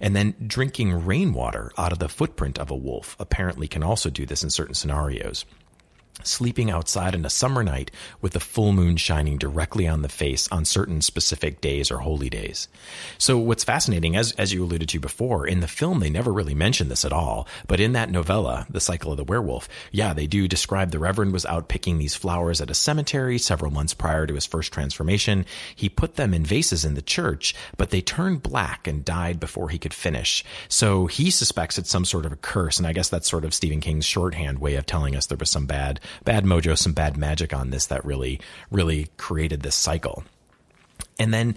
and 0.00 0.14
then 0.14 0.34
drinking 0.46 1.04
rainwater 1.06 1.72
out 1.78 1.92
of 1.92 1.98
the 1.98 2.08
footprint 2.08 2.58
of 2.58 2.70
a 2.70 2.76
wolf 2.76 3.16
apparently 3.18 3.66
can 3.66 3.82
also 3.82 4.10
do 4.10 4.26
this 4.26 4.44
in 4.44 4.50
certain 4.50 4.74
scenarios. 4.74 5.44
Sleeping 6.26 6.70
outside 6.70 7.14
on 7.14 7.24
a 7.24 7.30
summer 7.30 7.62
night 7.62 7.90
with 8.20 8.32
the 8.32 8.40
full 8.40 8.72
moon 8.72 8.96
shining 8.96 9.38
directly 9.38 9.86
on 9.86 10.02
the 10.02 10.08
face 10.08 10.48
on 10.52 10.64
certain 10.64 11.00
specific 11.00 11.60
days 11.60 11.90
or 11.90 11.98
holy 11.98 12.30
days. 12.30 12.68
So 13.18 13.38
what's 13.38 13.64
fascinating, 13.64 14.16
as, 14.16 14.32
as 14.32 14.52
you 14.52 14.64
alluded 14.64 14.88
to 14.90 15.00
before, 15.00 15.46
in 15.46 15.60
the 15.60 15.68
film, 15.68 16.00
they 16.00 16.10
never 16.10 16.32
really 16.32 16.54
mention 16.54 16.88
this 16.88 17.04
at 17.04 17.12
all. 17.12 17.46
But 17.66 17.80
in 17.80 17.92
that 17.92 18.10
novella, 18.10 18.66
The 18.70 18.80
Cycle 18.80 19.12
of 19.12 19.16
the 19.16 19.24
Werewolf, 19.24 19.68
yeah, 19.92 20.12
they 20.12 20.26
do 20.26 20.48
describe 20.48 20.90
the 20.90 20.98
Reverend 20.98 21.32
was 21.32 21.46
out 21.46 21.68
picking 21.68 21.98
these 21.98 22.14
flowers 22.14 22.60
at 22.60 22.70
a 22.70 22.74
cemetery 22.74 23.38
several 23.38 23.70
months 23.70 23.94
prior 23.94 24.26
to 24.26 24.34
his 24.34 24.46
first 24.46 24.72
transformation. 24.72 25.46
He 25.74 25.88
put 25.88 26.16
them 26.16 26.34
in 26.34 26.44
vases 26.44 26.84
in 26.84 26.94
the 26.94 27.02
church, 27.02 27.54
but 27.76 27.90
they 27.90 28.00
turned 28.00 28.42
black 28.42 28.86
and 28.86 29.04
died 29.04 29.40
before 29.40 29.68
he 29.68 29.78
could 29.78 29.94
finish. 29.94 30.44
So 30.68 31.06
he 31.06 31.30
suspects 31.30 31.78
it's 31.78 31.90
some 31.90 32.04
sort 32.04 32.26
of 32.26 32.32
a 32.32 32.36
curse. 32.36 32.78
And 32.78 32.86
I 32.86 32.92
guess 32.92 33.08
that's 33.08 33.30
sort 33.30 33.44
of 33.44 33.54
Stephen 33.54 33.80
King's 33.80 34.04
shorthand 34.04 34.58
way 34.58 34.74
of 34.74 34.86
telling 34.86 35.16
us 35.16 35.26
there 35.26 35.38
was 35.38 35.50
some 35.50 35.66
bad 35.66 36.00
bad 36.24 36.44
mojo, 36.44 36.76
some 36.76 36.92
bad 36.92 37.16
magic 37.16 37.54
on 37.54 37.70
this 37.70 37.86
that 37.86 38.04
really, 38.04 38.40
really 38.70 39.08
created 39.16 39.62
this 39.62 39.74
cycle. 39.74 40.24
And 41.18 41.32
then 41.32 41.56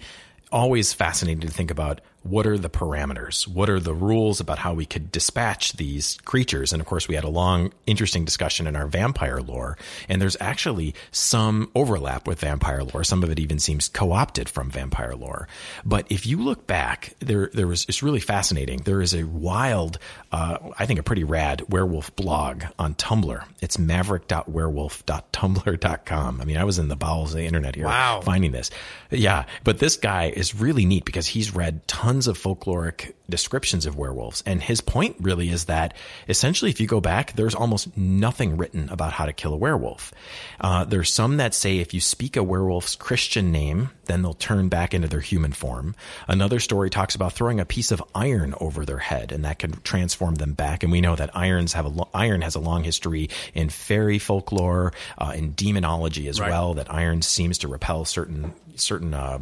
always 0.52 0.92
fascinating 0.92 1.40
to 1.40 1.48
think 1.48 1.70
about 1.70 2.00
what 2.24 2.46
are 2.46 2.58
the 2.58 2.70
parameters? 2.70 3.46
What 3.46 3.70
are 3.70 3.78
the 3.78 3.94
rules 3.94 4.40
about 4.40 4.58
how 4.58 4.74
we 4.74 4.86
could 4.86 5.12
dispatch 5.12 5.74
these 5.74 6.16
creatures? 6.24 6.72
And 6.72 6.80
of 6.80 6.86
course, 6.86 7.06
we 7.06 7.14
had 7.14 7.24
a 7.24 7.28
long, 7.28 7.72
interesting 7.86 8.24
discussion 8.24 8.66
in 8.66 8.74
our 8.76 8.86
vampire 8.86 9.40
lore. 9.40 9.76
And 10.08 10.20
there's 10.22 10.36
actually 10.40 10.94
some 11.12 11.70
overlap 11.74 12.26
with 12.26 12.40
vampire 12.40 12.82
lore. 12.82 13.04
Some 13.04 13.22
of 13.22 13.28
it 13.30 13.38
even 13.38 13.58
seems 13.58 13.88
co-opted 13.88 14.48
from 14.48 14.70
vampire 14.70 15.14
lore. 15.14 15.48
But 15.84 16.06
if 16.10 16.26
you 16.26 16.42
look 16.42 16.66
back, 16.66 17.14
there, 17.20 17.50
there 17.52 17.66
was, 17.66 17.84
it's 17.88 18.02
really 18.02 18.20
fascinating. 18.20 18.80
There 18.80 19.02
is 19.02 19.14
a 19.14 19.24
wild, 19.24 19.98
uh, 20.32 20.56
I 20.78 20.86
think 20.86 20.98
a 20.98 21.02
pretty 21.02 21.24
rad 21.24 21.62
werewolf 21.68 22.16
blog 22.16 22.64
on 22.78 22.94
Tumblr. 22.94 23.44
It's 23.60 23.78
maverick.werewolf.tumblr.com. 23.78 26.40
I 26.40 26.44
mean, 26.44 26.56
I 26.56 26.64
was 26.64 26.78
in 26.78 26.88
the 26.88 26.96
bowels 26.96 27.34
of 27.34 27.38
the 27.38 27.44
internet 27.46 27.74
here 27.76 27.84
Wow. 27.84 28.22
finding 28.22 28.52
this. 28.52 28.70
Yeah. 29.10 29.44
But 29.62 29.78
this 29.78 29.96
guy 29.98 30.32
is 30.34 30.54
really 30.54 30.86
neat 30.86 31.04
because 31.04 31.26
he's 31.26 31.54
read 31.54 31.86
tons 31.86 32.13
of 32.26 32.38
folkloric 32.38 33.12
descriptions 33.28 33.86
of 33.86 33.96
werewolves. 33.96 34.42
And 34.46 34.62
his 34.62 34.80
point 34.80 35.16
really 35.18 35.48
is 35.48 35.64
that 35.64 35.94
essentially, 36.28 36.70
if 36.70 36.80
you 36.80 36.86
go 36.86 37.00
back, 37.00 37.34
there's 37.34 37.54
almost 37.54 37.96
nothing 37.96 38.56
written 38.56 38.88
about 38.90 39.12
how 39.12 39.26
to 39.26 39.32
kill 39.32 39.54
a 39.54 39.56
werewolf. 39.56 40.12
Uh, 40.60 40.84
there's 40.84 41.12
some 41.12 41.38
that 41.38 41.54
say 41.54 41.78
if 41.78 41.94
you 41.94 42.00
speak 42.00 42.36
a 42.36 42.42
werewolf's 42.42 42.96
Christian 42.96 43.50
name, 43.50 43.90
then 44.04 44.22
they'll 44.22 44.34
turn 44.34 44.68
back 44.68 44.92
into 44.94 45.08
their 45.08 45.20
human 45.20 45.52
form. 45.52 45.94
Another 46.28 46.60
story 46.60 46.90
talks 46.90 47.14
about 47.14 47.32
throwing 47.32 47.60
a 47.60 47.64
piece 47.64 47.90
of 47.90 48.02
iron 48.14 48.54
over 48.60 48.84
their 48.84 48.98
head, 48.98 49.32
and 49.32 49.44
that 49.44 49.58
can 49.58 49.72
transform 49.82 50.34
them 50.34 50.52
back. 50.52 50.82
And 50.82 50.92
we 50.92 51.00
know 51.00 51.16
that 51.16 51.34
irons 51.36 51.72
have 51.72 51.86
a 51.86 51.88
lo- 51.88 52.08
iron 52.14 52.42
has 52.42 52.54
a 52.54 52.60
long 52.60 52.84
history 52.84 53.30
in 53.54 53.70
fairy 53.70 54.18
folklore, 54.18 54.92
uh, 55.18 55.32
in 55.34 55.54
demonology 55.54 56.28
as 56.28 56.38
Right. 56.40 56.50
well. 56.50 56.74
That 56.74 56.92
iron 56.92 57.22
seems 57.22 57.58
to 57.58 57.68
repel 57.68 58.04
certain 58.04 58.52
certain 58.76 59.14
uh, 59.14 59.38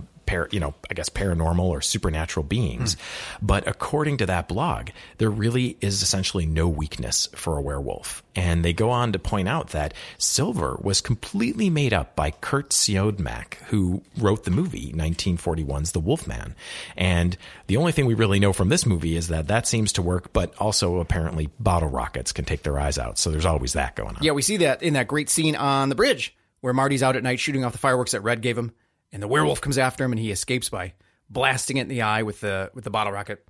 you 0.51 0.61
know, 0.61 0.75
I 0.91 0.95
guess 0.95 1.09
paranormal 1.09 1.65
or 1.65 1.81
supernatural 1.81 2.45
beings. 2.45 2.97
But 3.41 3.67
according 3.67 4.19
to 4.19 4.27
that 4.27 4.49
blog, 4.49 4.91
there 5.19 5.31
really 5.31 5.77
is 5.81 6.03
essentially 6.03 6.47
no 6.47 6.69
weakness 6.69 7.29
for 7.35 7.59
a 7.59 7.63
werewolf. 7.63 8.23
And 8.35 8.65
they 8.65 8.73
go 8.73 8.91
on 8.91 9.13
to 9.13 9.19
point 9.19 9.49
out 9.49 9.69
that 9.71 9.93
silver 10.19 10.79
was 10.81 11.01
completely 11.01 11.69
made 11.69 11.93
up 11.93 12.17
by 12.17 12.31
Curt 12.31 12.71
Siodmak, 12.71 13.55
who 13.67 14.03
wrote 14.17 14.45
the 14.45 14.51
movie 14.51 14.93
1941's 14.93 15.93
The 15.93 16.01
Wolfman. 16.01 16.55
And 16.97 17.37
the 17.67 17.77
only 17.77 17.93
thing 17.93 18.07
we 18.07 18.15
really 18.15 18.41
know 18.41 18.53
from 18.53 18.71
this 18.71 18.87
movie 18.87 19.17
is 19.17 19.29
that 19.29 19.49
that 19.49 19.67
seems 19.67 19.93
to 19.93 20.03
work, 20.03 20.33
but 20.33 20.55
also 20.59 21.01
apparently 21.01 21.51
bottle 21.61 21.91
rockets 21.91 22.33
can 22.33 22.45
take 22.45 22.63
their 22.63 22.79
eyes 22.79 22.99
out. 22.99 23.19
So 23.19 23.31
there's 23.31 23.47
always 23.47 23.75
that 23.75 23.97
going 23.97 24.17
on. 24.17 24.23
Yeah, 24.23 24.33
we 24.33 24.43
see 24.43 24.59
that 24.59 24.83
in 24.83 24.95
that 24.95 25.09
great 25.09 25.29
scene 25.29 25.57
on 25.57 25.89
the 25.89 25.95
bridge 25.95 26.35
where 26.63 26.73
Marty's 26.73 27.03
out 27.03 27.17
at 27.17 27.23
night 27.23 27.41
shooting 27.41 27.65
off 27.65 27.73
the 27.73 27.79
fireworks 27.79 28.13
that 28.13 28.23
Red 28.23 28.41
gave 28.41 28.57
him, 28.57 28.73
and 29.13 29.23
the 29.23 29.29
werewolf 29.29 29.61
comes 29.61 29.79
after 29.79 30.05
him 30.05 30.13
and 30.13 30.21
he 30.21 30.31
escapes 30.31 30.69
by 30.69 30.95
blasting 31.29 31.77
it 31.77 31.83
in 31.83 31.89
the 31.89 32.03
eye 32.03 32.23
with 32.23 32.41
the 32.41 32.71
with 32.75 32.85
the 32.85 32.91
bottle 32.91 33.13
rocket. 33.13 33.47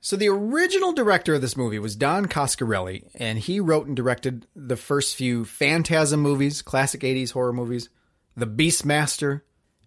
So 0.00 0.16
the 0.16 0.28
original 0.28 0.92
director 0.92 1.34
of 1.34 1.40
this 1.40 1.56
movie 1.56 1.78
was 1.78 1.96
Don 1.96 2.26
Coscarelli, 2.26 3.08
and 3.14 3.38
he 3.38 3.58
wrote 3.58 3.86
and 3.86 3.96
directed 3.96 4.46
the 4.54 4.76
first 4.76 5.16
few 5.16 5.44
Phantasm 5.44 6.20
movies, 6.20 6.62
classic 6.62 7.00
80s 7.00 7.32
horror 7.32 7.52
movies, 7.52 7.88
The 8.36 8.46
Beastmaster. 8.46 9.40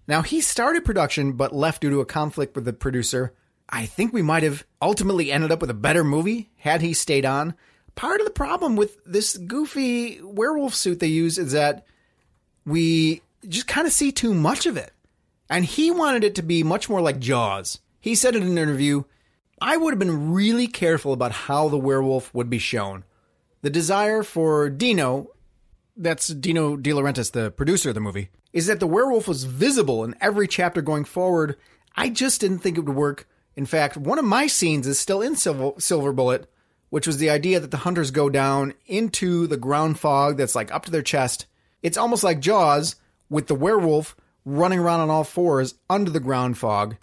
Now 0.08 0.22
he 0.22 0.42
started 0.42 0.84
production 0.84 1.34
but 1.34 1.56
left 1.56 1.82
due 1.82 1.92
to 1.92 2.02
a 2.02 2.06
conflict 2.06 2.56
with 2.56 2.66
the 2.66 2.74
producer. 2.74 3.34
I 3.70 3.86
think 3.86 4.12
we 4.12 4.24
might 4.24 4.44
have 4.44 4.66
ultimately 4.82 5.32
ended 5.32 5.52
up 5.52 5.62
with 5.62 5.70
a 5.70 5.76
better 5.76 6.04
movie 6.04 6.50
had 6.58 6.82
he 6.82 6.94
stayed 6.94 7.26
on. 7.26 7.54
Part 7.96 8.20
of 8.20 8.26
the 8.26 8.32
problem 8.32 8.76
with 8.76 8.98
this 9.06 9.38
goofy 9.38 10.20
werewolf 10.22 10.74
suit 10.74 11.00
they 11.00 11.08
use 11.08 11.38
is 11.38 11.52
that 11.52 11.86
we 12.66 13.22
just 13.48 13.68
kind 13.68 13.88
of 13.88 13.94
see 13.94 14.12
too 14.12 14.34
much 14.34 14.66
of 14.66 14.76
it. 14.76 14.92
And 15.50 15.66
he 15.66 15.92
wanted 15.92 16.24
it 16.24 16.36
to 16.36 16.44
be 16.44 16.64
much 16.64 16.90
more 16.90 17.02
like 17.02 17.20
Jaws. 17.20 17.80
He 18.00 18.16
said 18.16 18.36
in 18.36 18.44
an 18.44 18.58
interview, 18.58 19.04
I 19.62 19.78
would 19.78 19.92
have 19.92 20.00
been 20.00 20.32
really 20.32 20.68
careful 20.68 21.12
about 21.12 21.32
how 21.32 21.68
the 21.68 21.78
werewolf 21.78 22.34
would 22.34 22.50
be 22.50 22.60
shown. 22.60 23.04
The 23.62 23.70
desire 23.70 24.24
for 24.24 24.70
Dino, 24.70 25.32
that's 25.98 26.28
Dino 26.28 26.78
De 26.78 26.92
Laurentiis, 26.92 27.32
the 27.32 27.52
producer 27.52 27.90
of 27.90 27.96
the 27.96 28.02
movie, 28.02 28.30
is 28.54 28.68
that 28.68 28.80
the 28.80 28.88
werewolf 28.88 29.28
was 29.28 29.44
visible 29.44 30.04
in 30.04 30.16
every 30.22 30.48
chapter 30.48 30.82
going 30.82 31.04
forward. 31.04 31.58
I 31.96 32.10
just 32.10 32.40
didn't 32.40 32.60
think 32.60 32.78
it 32.78 32.86
would 32.86 32.96
work. 32.96 33.28
In 33.56 33.66
fact, 33.66 33.98
one 33.98 34.18
of 34.18 34.26
my 34.26 34.48
scenes 34.48 34.88
is 34.88 34.98
still 34.98 35.22
in 35.22 35.36
Silver, 35.36 35.72
Silver 35.80 36.14
Bullet, 36.14 36.50
which 36.90 37.06
was 37.06 37.18
the 37.18 37.30
idea 37.30 37.60
that 37.60 37.72
the 37.72 37.78
hunters 37.78 38.12
go 38.12 38.30
down 38.30 38.74
into 38.88 39.46
the 39.46 39.58
ground 39.58 40.00
fog 40.00 40.38
that's 40.38 40.56
like 40.56 40.74
up 40.74 40.86
to 40.86 40.92
their 40.92 41.02
chest. 41.02 41.46
It's 41.84 41.98
almost 41.98 42.24
like 42.24 42.40
Jaws 42.40 42.96
with 43.30 43.48
the 43.48 43.56
werewolf 43.56 44.16
running 44.46 44.80
around 44.80 45.02
on 45.02 45.10
all 45.10 45.24
fours 45.24 45.76
under 45.90 46.10
the 46.12 46.20
ground 46.20 46.58
fog, 46.58 46.98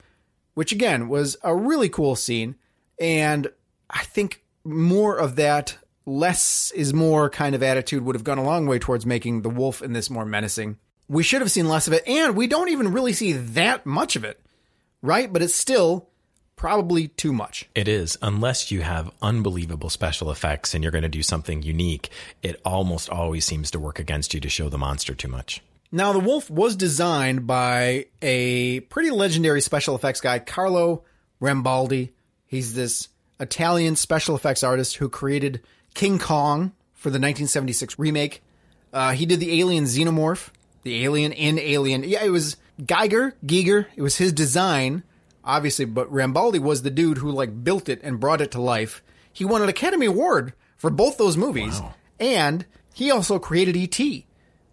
which 0.54 0.72
again 0.72 1.08
was 1.08 1.36
a 1.42 1.54
really 1.54 1.88
cool 1.88 2.16
scene. 2.16 2.56
And 2.98 3.48
I 3.90 4.04
think 4.04 4.42
more 4.64 5.16
of 5.16 5.36
that 5.36 5.78
less 6.06 6.70
is 6.72 6.94
more 6.94 7.28
kind 7.28 7.54
of 7.54 7.62
attitude 7.62 8.04
would 8.04 8.14
have 8.14 8.24
gone 8.24 8.38
a 8.38 8.44
long 8.44 8.66
way 8.66 8.78
towards 8.78 9.04
making 9.04 9.42
the 9.42 9.50
wolf 9.50 9.82
in 9.82 9.92
this 9.92 10.08
more 10.08 10.24
menacing. 10.24 10.78
We 11.08 11.22
should 11.22 11.40
have 11.40 11.50
seen 11.50 11.68
less 11.68 11.86
of 11.86 11.92
it, 11.92 12.06
and 12.06 12.36
we 12.36 12.46
don't 12.46 12.68
even 12.68 12.92
really 12.92 13.12
see 13.12 13.32
that 13.32 13.86
much 13.86 14.16
of 14.16 14.24
it, 14.24 14.40
right? 15.02 15.32
But 15.32 15.42
it's 15.42 15.54
still 15.54 16.08
probably 16.56 17.08
too 17.08 17.32
much. 17.32 17.68
It 17.74 17.86
is, 17.86 18.18
unless 18.22 18.70
you 18.70 18.80
have 18.80 19.12
unbelievable 19.22 19.90
special 19.90 20.30
effects 20.30 20.74
and 20.74 20.82
you're 20.82 20.90
going 20.90 21.02
to 21.02 21.08
do 21.08 21.22
something 21.22 21.62
unique, 21.62 22.08
it 22.42 22.60
almost 22.64 23.10
always 23.10 23.44
seems 23.44 23.70
to 23.72 23.78
work 23.78 23.98
against 23.98 24.34
you 24.34 24.40
to 24.40 24.48
show 24.48 24.68
the 24.68 24.78
monster 24.78 25.14
too 25.14 25.28
much. 25.28 25.62
Now, 25.96 26.12
the 26.12 26.20
wolf 26.20 26.50
was 26.50 26.76
designed 26.76 27.46
by 27.46 28.08
a 28.20 28.80
pretty 28.80 29.10
legendary 29.10 29.62
special 29.62 29.94
effects 29.94 30.20
guy, 30.20 30.38
Carlo 30.40 31.04
Rambaldi. 31.40 32.10
He's 32.46 32.74
this 32.74 33.08
Italian 33.40 33.96
special 33.96 34.36
effects 34.36 34.62
artist 34.62 34.96
who 34.96 35.08
created 35.08 35.62
King 35.94 36.18
Kong 36.18 36.72
for 36.92 37.08
the 37.08 37.16
1976 37.16 37.98
remake. 37.98 38.42
Uh, 38.92 39.12
he 39.12 39.24
did 39.24 39.40
the 39.40 39.58
Alien 39.58 39.84
Xenomorph, 39.84 40.50
the 40.82 41.02
Alien 41.02 41.32
in 41.32 41.58
Alien. 41.58 42.04
Yeah, 42.04 42.24
it 42.24 42.28
was 42.28 42.58
Giger, 42.78 43.32
Giger. 43.46 43.86
It 43.96 44.02
was 44.02 44.18
his 44.18 44.34
design, 44.34 45.02
obviously, 45.42 45.86
but 45.86 46.12
Rambaldi 46.12 46.58
was 46.58 46.82
the 46.82 46.90
dude 46.90 47.16
who 47.16 47.30
like 47.30 47.64
built 47.64 47.88
it 47.88 48.02
and 48.02 48.20
brought 48.20 48.42
it 48.42 48.50
to 48.50 48.60
life. 48.60 49.02
He 49.32 49.46
won 49.46 49.62
an 49.62 49.70
Academy 49.70 50.04
Award 50.04 50.52
for 50.76 50.90
both 50.90 51.16
those 51.16 51.38
movies, 51.38 51.80
and 52.20 52.66
he 52.92 53.10
also 53.10 53.38
created 53.38 53.78
E.T. 53.78 54.25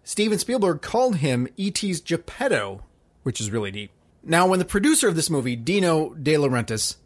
Steven 0.04 0.38
Spielberg 0.38 0.82
called 0.82 1.16
him 1.16 1.48
E.T.'s 1.56 2.00
Geppetto, 2.00 2.82
which 3.22 3.40
is 3.40 3.50
really 3.50 3.70
neat. 3.70 3.90
Now, 4.22 4.46
when 4.46 4.58
the 4.58 4.64
producer 4.66 5.08
of 5.08 5.16
this 5.16 5.30
movie, 5.30 5.56
Dino 5.56 6.10
De 6.14 6.34
Laurentiis, 6.34 6.96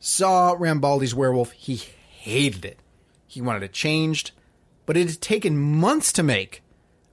saw 0.00 0.56
Rambaldi's 0.56 1.14
werewolf, 1.14 1.52
he 1.52 1.76
hated 1.76 2.64
it. 2.64 2.78
He 3.28 3.40
wanted 3.40 3.62
it 3.62 3.72
changed, 3.72 4.32
but 4.86 4.96
it 4.96 5.08
had 5.08 5.20
taken 5.20 5.56
months 5.56 6.12
to 6.12 6.24
make. 6.24 6.62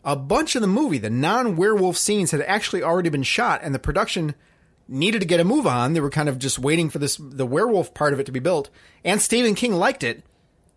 A 0.04 0.16
bunch 0.16 0.56
of 0.56 0.62
the 0.62 0.68
movie, 0.68 0.98
the 0.98 1.10
non 1.10 1.56
werewolf 1.56 1.98
scenes, 1.98 2.32
had 2.32 2.42
actually 2.42 2.82
already 2.82 3.10
been 3.10 3.24
shot, 3.24 3.62
and 3.64 3.76
the 3.76 3.80
production 3.80 4.34
needed 4.88 5.22
to 5.22 5.28
get 5.28 5.40
a 5.40 5.44
move 5.44 5.68
on. 5.68 5.94
They 5.94 6.00
were 6.00 6.10
kind 6.10 6.28
of 6.28 6.40
just 6.40 6.58
waiting 6.58 6.90
for 6.90 6.98
this 6.98 7.18
the 7.20 7.46
werewolf 7.46 7.94
part 7.94 8.14
of 8.14 8.20
it 8.20 8.26
to 8.26 8.32
be 8.32 8.40
built, 8.40 8.72
and 9.04 9.22
Stephen 9.22 9.54
King 9.54 9.74
liked 9.74 10.04
it, 10.04 10.24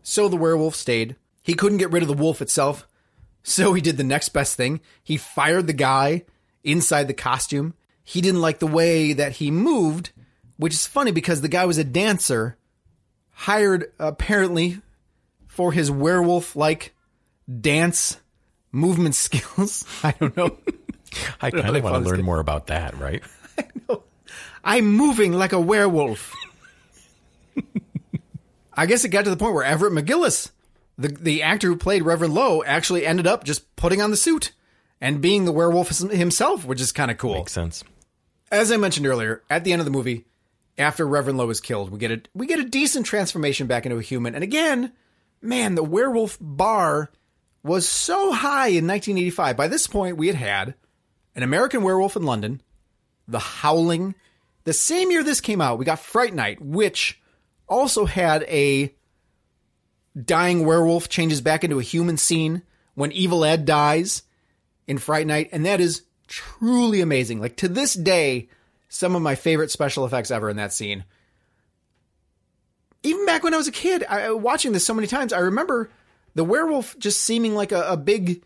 so 0.03 0.29
the 0.29 0.37
werewolf 0.37 0.75
stayed. 0.75 1.17
He 1.43 1.55
couldn't 1.55 1.79
get 1.79 1.91
rid 1.91 2.03
of 2.03 2.09
the 2.09 2.15
wolf 2.15 2.43
itself, 2.43 2.87
so 3.43 3.73
he 3.73 3.81
did 3.81 3.97
the 3.97 4.05
next 4.05 4.31
best 4.31 4.57
thing. 4.57 4.81
He 5.03 5.17
fired 5.17 5.67
the 5.67 5.73
guy 5.73 6.25
inside 6.63 7.09
the 7.09 7.15
costume. 7.15 7.75
He 8.05 8.21
didn't 8.21 8.41
like 8.41 8.59
the 8.59 8.67
way 8.67 9.13
that 9.13 9.33
he 9.33 9.51
moved, 9.51 10.11
which 10.57 10.75
is 10.75 10.87
funny 10.87 11.13
because 11.13 11.41
the 11.41 11.49
guy 11.49 11.65
was 11.65 11.79
a 11.79 11.85
dancer, 11.85 12.57
hired 13.31 13.93
apparently 13.99 14.81
for 15.47 15.73
his 15.73 15.91
werewolf 15.91 16.57
like 16.57 16.95
dance 17.61 18.19
movement 18.71 19.15
skills. 19.17 19.85
I 20.03 20.13
don't 20.13 20.37
know. 20.37 20.57
I 21.41 21.51
kind 21.51 21.77
of 21.77 21.85
want 21.85 22.03
to 22.03 22.11
learn 22.11 22.23
more 22.23 22.39
about 22.39 22.69
that, 22.69 22.99
right? 22.99 23.23
I 23.59 23.65
know. 23.89 24.03
I'm 24.65 24.87
moving 24.87 25.33
like 25.33 25.53
a 25.53 25.61
werewolf. 25.61 26.35
I 28.75 28.87
guess 28.87 29.05
it 29.05 29.11
got 29.11 29.25
to 29.25 29.31
the 29.31 29.37
point 29.37 29.55
where 29.55 29.65
Everett 29.65 29.93
McGillis 29.93 30.51
the 30.99 31.09
the 31.09 31.43
actor 31.43 31.69
who 31.69 31.77
played 31.77 32.03
Reverend 32.03 32.35
Lowe 32.35 32.63
actually 32.65 33.07
ended 33.07 33.27
up 33.27 33.45
just 33.45 33.75
putting 33.77 34.01
on 34.01 34.11
the 34.11 34.17
suit 34.17 34.53
and 35.01 35.21
being 35.21 35.45
the 35.45 35.53
werewolf 35.53 35.89
himself, 35.89 36.65
which 36.65 36.81
is 36.81 36.93
kind 36.93 37.11
of 37.11 37.19
cool. 37.19 37.35
Makes 37.35 37.53
sense. 37.53 37.85
As 38.51 38.71
I 38.71 38.77
mentioned 38.77 39.07
earlier, 39.07 39.43
at 39.51 39.65
the 39.65 39.73
end 39.73 39.81
of 39.81 39.87
the 39.87 39.91
movie, 39.91 40.27
after 40.79 41.07
Reverend 41.07 41.39
Lowe 41.39 41.51
is 41.51 41.61
killed, 41.61 41.91
we 41.91 41.99
get 41.99 42.11
a 42.11 42.23
we 42.35 42.47
get 42.47 42.61
a 42.61 42.65
decent 42.65 43.07
transformation 43.07 43.67
back 43.67 43.87
into 43.87 43.99
a 43.99 44.03
human. 44.03 44.35
And 44.35 44.45
again, 44.45 44.93
man, 45.41 45.75
the 45.75 45.83
werewolf 45.83 46.39
bar 46.41 47.11
was 47.63 47.89
so 47.89 48.33
high 48.33 48.69
in 48.69 48.87
1985. 48.87 49.57
By 49.57 49.69
this 49.69 49.87
point, 49.87 50.17
we 50.17 50.27
had 50.27 50.37
had 50.37 50.75
an 51.35 51.43
American 51.43 51.83
Werewolf 51.83 52.17
in 52.17 52.25
London, 52.25 52.61
The 53.29 53.39
Howling. 53.39 54.15
The 54.65 54.73
same 54.73 55.11
year 55.11 55.23
this 55.23 55.41
came 55.41 55.61
out, 55.61 55.79
we 55.79 55.85
got 55.85 55.99
Fright 55.99 56.35
Night, 56.35 56.61
which 56.61 57.21
also 57.69 58.05
had 58.05 58.43
a 58.45 58.95
dying 60.21 60.67
werewolf 60.67 61.09
changes 61.09 61.41
back 61.41 61.65
into 61.65 61.79
a 61.79 61.83
human 61.83 62.17
scene 62.17 62.63
when 62.95 63.13
Evil 63.13 63.45
Ed 63.45 63.65
dies 63.65 64.23
in 64.87 64.99
Fright 64.99 65.27
Night, 65.27 65.49
and 65.53 65.65
that 65.65 65.81
is 65.81 66.03
truly 66.27 67.01
amazing. 67.01 67.41
Like 67.41 67.57
to 67.59 67.69
this 67.69 67.95
day, 67.95 68.49
some 68.89 69.15
of 69.15 69.23
my 69.23 69.35
favorite 69.35 69.71
special 69.71 70.05
effects 70.05 70.31
ever 70.31 70.51
in 70.51 70.57
that 70.57 70.73
scene. 70.73 71.05
Even 73.03 73.27
back 73.27 73.43
when 73.43 73.55
I 73.55 73.57
was 73.57 73.69
a 73.69 73.73
kid, 73.73 74.05
I, 74.05 74.31
watching 74.33 74.73
this 74.73 74.85
so 74.85 74.95
many 74.95 75.07
times, 75.07 75.33
I 75.33 75.39
remember 75.39 75.91
the 76.35 76.45
werewolf 76.45 76.99
just 76.99 77.23
seeming 77.23 77.55
like 77.55 77.73
a, 77.73 77.83
a 77.93 77.97
big 77.97 78.45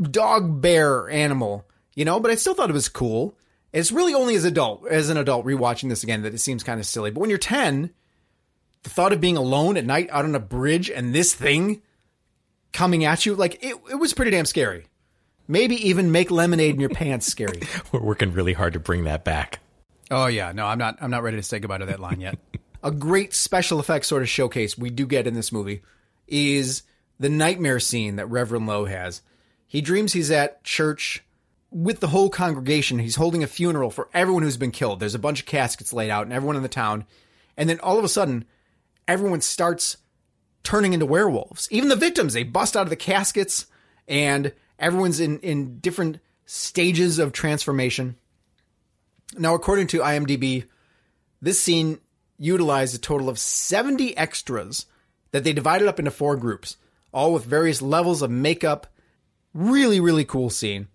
dog 0.00 0.60
bear 0.60 1.10
animal, 1.10 1.66
you 1.94 2.04
know. 2.04 2.20
But 2.20 2.30
I 2.30 2.36
still 2.36 2.54
thought 2.54 2.70
it 2.70 2.74
was 2.74 2.88
cool. 2.88 3.36
It's 3.72 3.92
really 3.92 4.14
only 4.14 4.34
as 4.36 4.44
adult, 4.44 4.86
as 4.88 5.10
an 5.10 5.18
adult, 5.18 5.44
rewatching 5.44 5.90
this 5.90 6.02
again, 6.02 6.22
that 6.22 6.32
it 6.32 6.38
seems 6.38 6.62
kind 6.62 6.80
of 6.80 6.86
silly. 6.86 7.10
But 7.10 7.20
when 7.20 7.28
you're 7.28 7.38
ten, 7.38 7.90
the 8.86 8.90
thought 8.90 9.12
of 9.12 9.20
being 9.20 9.36
alone 9.36 9.76
at 9.76 9.84
night 9.84 10.08
out 10.12 10.24
on 10.24 10.36
a 10.36 10.40
bridge 10.40 10.90
and 10.90 11.12
this 11.12 11.34
thing 11.34 11.82
coming 12.72 13.04
at 13.04 13.26
you, 13.26 13.34
like 13.34 13.54
it, 13.64 13.74
it 13.90 13.96
was 13.96 14.14
pretty 14.14 14.30
damn 14.30 14.46
scary. 14.46 14.86
Maybe 15.48 15.88
even 15.88 16.12
make 16.12 16.30
lemonade 16.30 16.74
in 16.74 16.80
your 16.80 16.90
pants 16.90 17.26
scary. 17.26 17.62
We're 17.92 18.00
working 18.00 18.32
really 18.32 18.52
hard 18.52 18.74
to 18.74 18.78
bring 18.78 19.02
that 19.04 19.24
back. 19.24 19.58
Oh 20.08 20.26
yeah, 20.26 20.52
no, 20.52 20.66
I'm 20.66 20.78
not. 20.78 20.98
I'm 21.00 21.10
not 21.10 21.24
ready 21.24 21.36
to 21.36 21.42
say 21.42 21.58
goodbye 21.58 21.78
to 21.78 21.86
that 21.86 21.98
line 21.98 22.20
yet. 22.20 22.38
a 22.84 22.92
great 22.92 23.34
special 23.34 23.80
effects 23.80 24.06
sort 24.06 24.22
of 24.22 24.28
showcase 24.28 24.78
we 24.78 24.88
do 24.88 25.04
get 25.04 25.26
in 25.26 25.34
this 25.34 25.50
movie 25.50 25.82
is 26.28 26.84
the 27.18 27.28
nightmare 27.28 27.80
scene 27.80 28.16
that 28.16 28.26
Reverend 28.26 28.68
Lowe 28.68 28.84
has. 28.84 29.20
He 29.66 29.80
dreams 29.80 30.12
he's 30.12 30.30
at 30.30 30.62
church 30.62 31.24
with 31.72 31.98
the 31.98 32.06
whole 32.06 32.30
congregation. 32.30 33.00
He's 33.00 33.16
holding 33.16 33.42
a 33.42 33.48
funeral 33.48 33.90
for 33.90 34.08
everyone 34.14 34.44
who's 34.44 34.56
been 34.56 34.70
killed. 34.70 35.00
There's 35.00 35.16
a 35.16 35.18
bunch 35.18 35.40
of 35.40 35.46
caskets 35.46 35.92
laid 35.92 36.10
out 36.10 36.22
and 36.22 36.32
everyone 36.32 36.54
in 36.54 36.62
the 36.62 36.68
town. 36.68 37.04
And 37.56 37.68
then 37.68 37.80
all 37.80 37.98
of 37.98 38.04
a 38.04 38.08
sudden, 38.08 38.44
everyone 39.08 39.40
starts 39.40 39.96
turning 40.62 40.92
into 40.92 41.06
werewolves. 41.06 41.68
Even 41.70 41.88
the 41.88 41.96
victims, 41.96 42.34
they 42.34 42.42
bust 42.42 42.76
out 42.76 42.82
of 42.82 42.90
the 42.90 42.96
caskets 42.96 43.66
and 44.08 44.52
everyone's 44.78 45.20
in, 45.20 45.38
in 45.40 45.78
different 45.78 46.18
stages 46.44 47.18
of 47.18 47.32
transformation. 47.32 48.16
Now, 49.38 49.54
according 49.54 49.88
to 49.88 50.00
IMDb, 50.00 50.64
this 51.40 51.60
scene 51.60 51.98
utilized 52.38 52.94
a 52.94 52.98
total 52.98 53.28
of 53.28 53.38
70 53.38 54.16
extras 54.16 54.86
that 55.32 55.44
they 55.44 55.52
divided 55.52 55.88
up 55.88 55.98
into 55.98 56.10
four 56.10 56.36
groups, 56.36 56.76
all 57.12 57.32
with 57.32 57.44
various 57.44 57.82
levels 57.82 58.22
of 58.22 58.30
makeup. 58.30 58.86
Really, 59.52 60.00
really 60.00 60.24
cool 60.24 60.50
scene. 60.50 60.88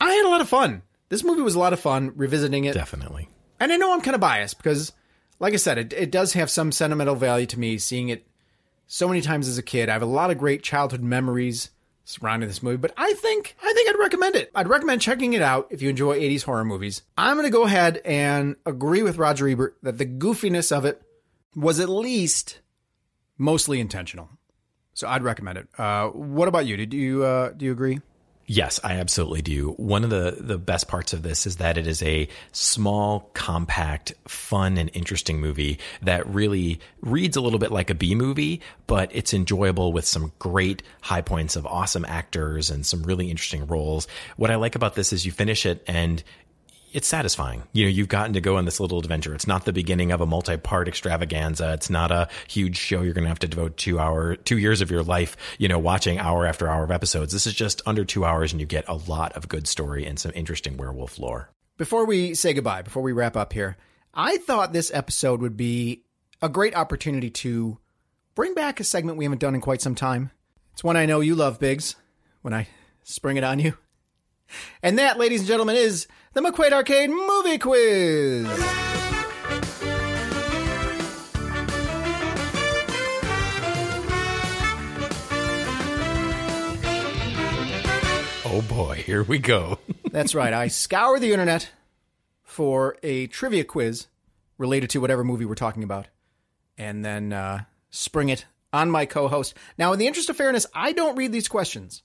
I 0.00 0.12
had 0.12 0.26
a 0.26 0.28
lot 0.28 0.40
of 0.40 0.48
fun. 0.48 0.82
This 1.08 1.24
movie 1.24 1.42
was 1.42 1.54
a 1.54 1.58
lot 1.58 1.72
of 1.72 1.80
fun 1.80 2.12
revisiting 2.16 2.64
it. 2.64 2.74
Definitely. 2.74 3.28
And 3.60 3.72
I 3.72 3.76
know 3.76 3.92
I'm 3.92 4.00
kind 4.00 4.14
of 4.14 4.20
biased 4.20 4.56
because, 4.56 4.92
like 5.42 5.54
I 5.54 5.56
said, 5.56 5.76
it, 5.76 5.92
it 5.92 6.12
does 6.12 6.34
have 6.34 6.48
some 6.48 6.70
sentimental 6.70 7.16
value 7.16 7.46
to 7.46 7.58
me 7.58 7.76
seeing 7.76 8.10
it 8.10 8.24
so 8.86 9.08
many 9.08 9.20
times 9.20 9.48
as 9.48 9.58
a 9.58 9.62
kid. 9.62 9.88
I 9.88 9.92
have 9.92 10.00
a 10.02 10.06
lot 10.06 10.30
of 10.30 10.38
great 10.38 10.62
childhood 10.62 11.02
memories 11.02 11.70
surrounding 12.04 12.48
this 12.48 12.62
movie, 12.62 12.76
but 12.76 12.94
I 12.96 13.12
think 13.14 13.56
I 13.60 13.72
think 13.72 13.90
I'd 13.90 13.98
recommend 13.98 14.36
it. 14.36 14.52
I'd 14.54 14.68
recommend 14.68 15.00
checking 15.00 15.32
it 15.32 15.42
out 15.42 15.66
if 15.70 15.82
you 15.82 15.90
enjoy 15.90 16.16
80s 16.16 16.44
horror 16.44 16.64
movies. 16.64 17.02
I'm 17.18 17.36
going 17.36 17.46
to 17.46 17.50
go 17.50 17.64
ahead 17.64 18.00
and 18.04 18.54
agree 18.64 19.02
with 19.02 19.18
Roger 19.18 19.48
Ebert 19.48 19.76
that 19.82 19.98
the 19.98 20.06
goofiness 20.06 20.70
of 20.70 20.84
it 20.84 21.02
was 21.56 21.80
at 21.80 21.88
least 21.88 22.60
mostly 23.36 23.80
intentional. 23.80 24.30
So 24.94 25.08
I'd 25.08 25.24
recommend 25.24 25.58
it. 25.58 25.66
Uh, 25.76 26.08
what 26.10 26.46
about 26.46 26.66
you? 26.66 26.76
Did 26.76 26.94
you 26.94 27.24
uh, 27.24 27.50
do 27.50 27.64
you 27.64 27.72
agree? 27.72 28.00
Yes, 28.46 28.80
I 28.82 28.94
absolutely 28.94 29.42
do. 29.42 29.70
One 29.76 30.04
of 30.04 30.10
the, 30.10 30.36
the 30.38 30.58
best 30.58 30.88
parts 30.88 31.12
of 31.12 31.22
this 31.22 31.46
is 31.46 31.56
that 31.56 31.78
it 31.78 31.86
is 31.86 32.02
a 32.02 32.28
small, 32.50 33.30
compact, 33.34 34.12
fun, 34.26 34.78
and 34.78 34.90
interesting 34.94 35.40
movie 35.40 35.78
that 36.02 36.26
really 36.26 36.80
reads 37.00 37.36
a 37.36 37.40
little 37.40 37.60
bit 37.60 37.70
like 37.70 37.88
a 37.88 37.94
B 37.94 38.14
movie, 38.14 38.60
but 38.86 39.10
it's 39.14 39.32
enjoyable 39.32 39.92
with 39.92 40.04
some 40.04 40.32
great 40.38 40.82
high 41.02 41.22
points 41.22 41.54
of 41.54 41.66
awesome 41.66 42.04
actors 42.04 42.68
and 42.68 42.84
some 42.84 43.04
really 43.04 43.30
interesting 43.30 43.66
roles. 43.66 44.08
What 44.36 44.50
I 44.50 44.56
like 44.56 44.74
about 44.74 44.96
this 44.96 45.12
is 45.12 45.24
you 45.24 45.32
finish 45.32 45.64
it 45.64 45.84
and 45.86 46.22
it's 46.92 47.08
satisfying. 47.08 47.62
You 47.72 47.84
know, 47.84 47.90
you've 47.90 48.08
gotten 48.08 48.34
to 48.34 48.40
go 48.40 48.56
on 48.56 48.64
this 48.64 48.80
little 48.80 48.98
adventure. 48.98 49.34
It's 49.34 49.46
not 49.46 49.64
the 49.64 49.72
beginning 49.72 50.12
of 50.12 50.20
a 50.20 50.26
multi-part 50.26 50.88
extravaganza. 50.88 51.72
It's 51.72 51.90
not 51.90 52.10
a 52.10 52.28
huge 52.48 52.76
show 52.76 53.02
you're 53.02 53.14
going 53.14 53.24
to 53.24 53.28
have 53.28 53.38
to 53.40 53.48
devote 53.48 53.76
two 53.76 53.98
hour, 53.98 54.36
two 54.36 54.58
years 54.58 54.80
of 54.80 54.90
your 54.90 55.02
life, 55.02 55.36
you 55.58 55.68
know, 55.68 55.78
watching 55.78 56.18
hour 56.18 56.46
after 56.46 56.68
hour 56.68 56.84
of 56.84 56.90
episodes. 56.90 57.32
This 57.32 57.46
is 57.46 57.54
just 57.54 57.82
under 57.86 58.04
two 58.04 58.24
hours 58.24 58.52
and 58.52 58.60
you 58.60 58.66
get 58.66 58.88
a 58.88 58.94
lot 58.94 59.32
of 59.32 59.48
good 59.48 59.66
story 59.66 60.06
and 60.06 60.18
some 60.18 60.32
interesting 60.34 60.76
werewolf 60.76 61.18
lore. 61.18 61.50
Before 61.78 62.04
we 62.04 62.34
say 62.34 62.52
goodbye, 62.52 62.82
before 62.82 63.02
we 63.02 63.12
wrap 63.12 63.36
up 63.36 63.52
here, 63.52 63.76
I 64.14 64.36
thought 64.38 64.72
this 64.72 64.92
episode 64.92 65.40
would 65.40 65.56
be 65.56 66.04
a 66.42 66.48
great 66.48 66.76
opportunity 66.76 67.30
to 67.30 67.78
bring 68.34 68.54
back 68.54 68.80
a 68.80 68.84
segment 68.84 69.16
we 69.16 69.24
haven't 69.24 69.40
done 69.40 69.54
in 69.54 69.60
quite 69.60 69.80
some 69.80 69.94
time. 69.94 70.30
It's 70.72 70.84
one 70.84 70.96
I 70.96 71.06
know 71.06 71.20
you 71.20 71.34
love, 71.34 71.58
Biggs, 71.58 71.96
when 72.42 72.52
I 72.52 72.68
spring 73.04 73.36
it 73.36 73.44
on 73.44 73.58
you. 73.58 73.76
And 74.82 74.98
that, 74.98 75.18
ladies 75.18 75.40
and 75.40 75.48
gentlemen, 75.48 75.76
is 75.76 76.06
the 76.34 76.40
McQuaid 76.40 76.72
Arcade 76.72 77.10
Movie 77.10 77.58
Quiz. 77.58 78.46
Oh 88.54 88.60
boy, 88.68 89.02
here 89.06 89.22
we 89.22 89.38
go. 89.38 89.78
That's 90.10 90.34
right. 90.34 90.52
I 90.52 90.68
scour 90.68 91.18
the 91.18 91.32
internet 91.32 91.70
for 92.42 92.98
a 93.02 93.26
trivia 93.28 93.64
quiz 93.64 94.08
related 94.58 94.90
to 94.90 95.00
whatever 95.00 95.24
movie 95.24 95.46
we're 95.46 95.54
talking 95.54 95.82
about, 95.82 96.08
and 96.76 97.02
then 97.02 97.32
uh, 97.32 97.64
spring 97.88 98.28
it 98.28 98.44
on 98.70 98.90
my 98.90 99.06
co-host. 99.06 99.54
Now, 99.78 99.94
in 99.94 99.98
the 99.98 100.06
interest 100.06 100.28
of 100.28 100.36
fairness, 100.36 100.66
I 100.74 100.92
don't 100.92 101.16
read 101.16 101.32
these 101.32 101.48
questions 101.48 102.02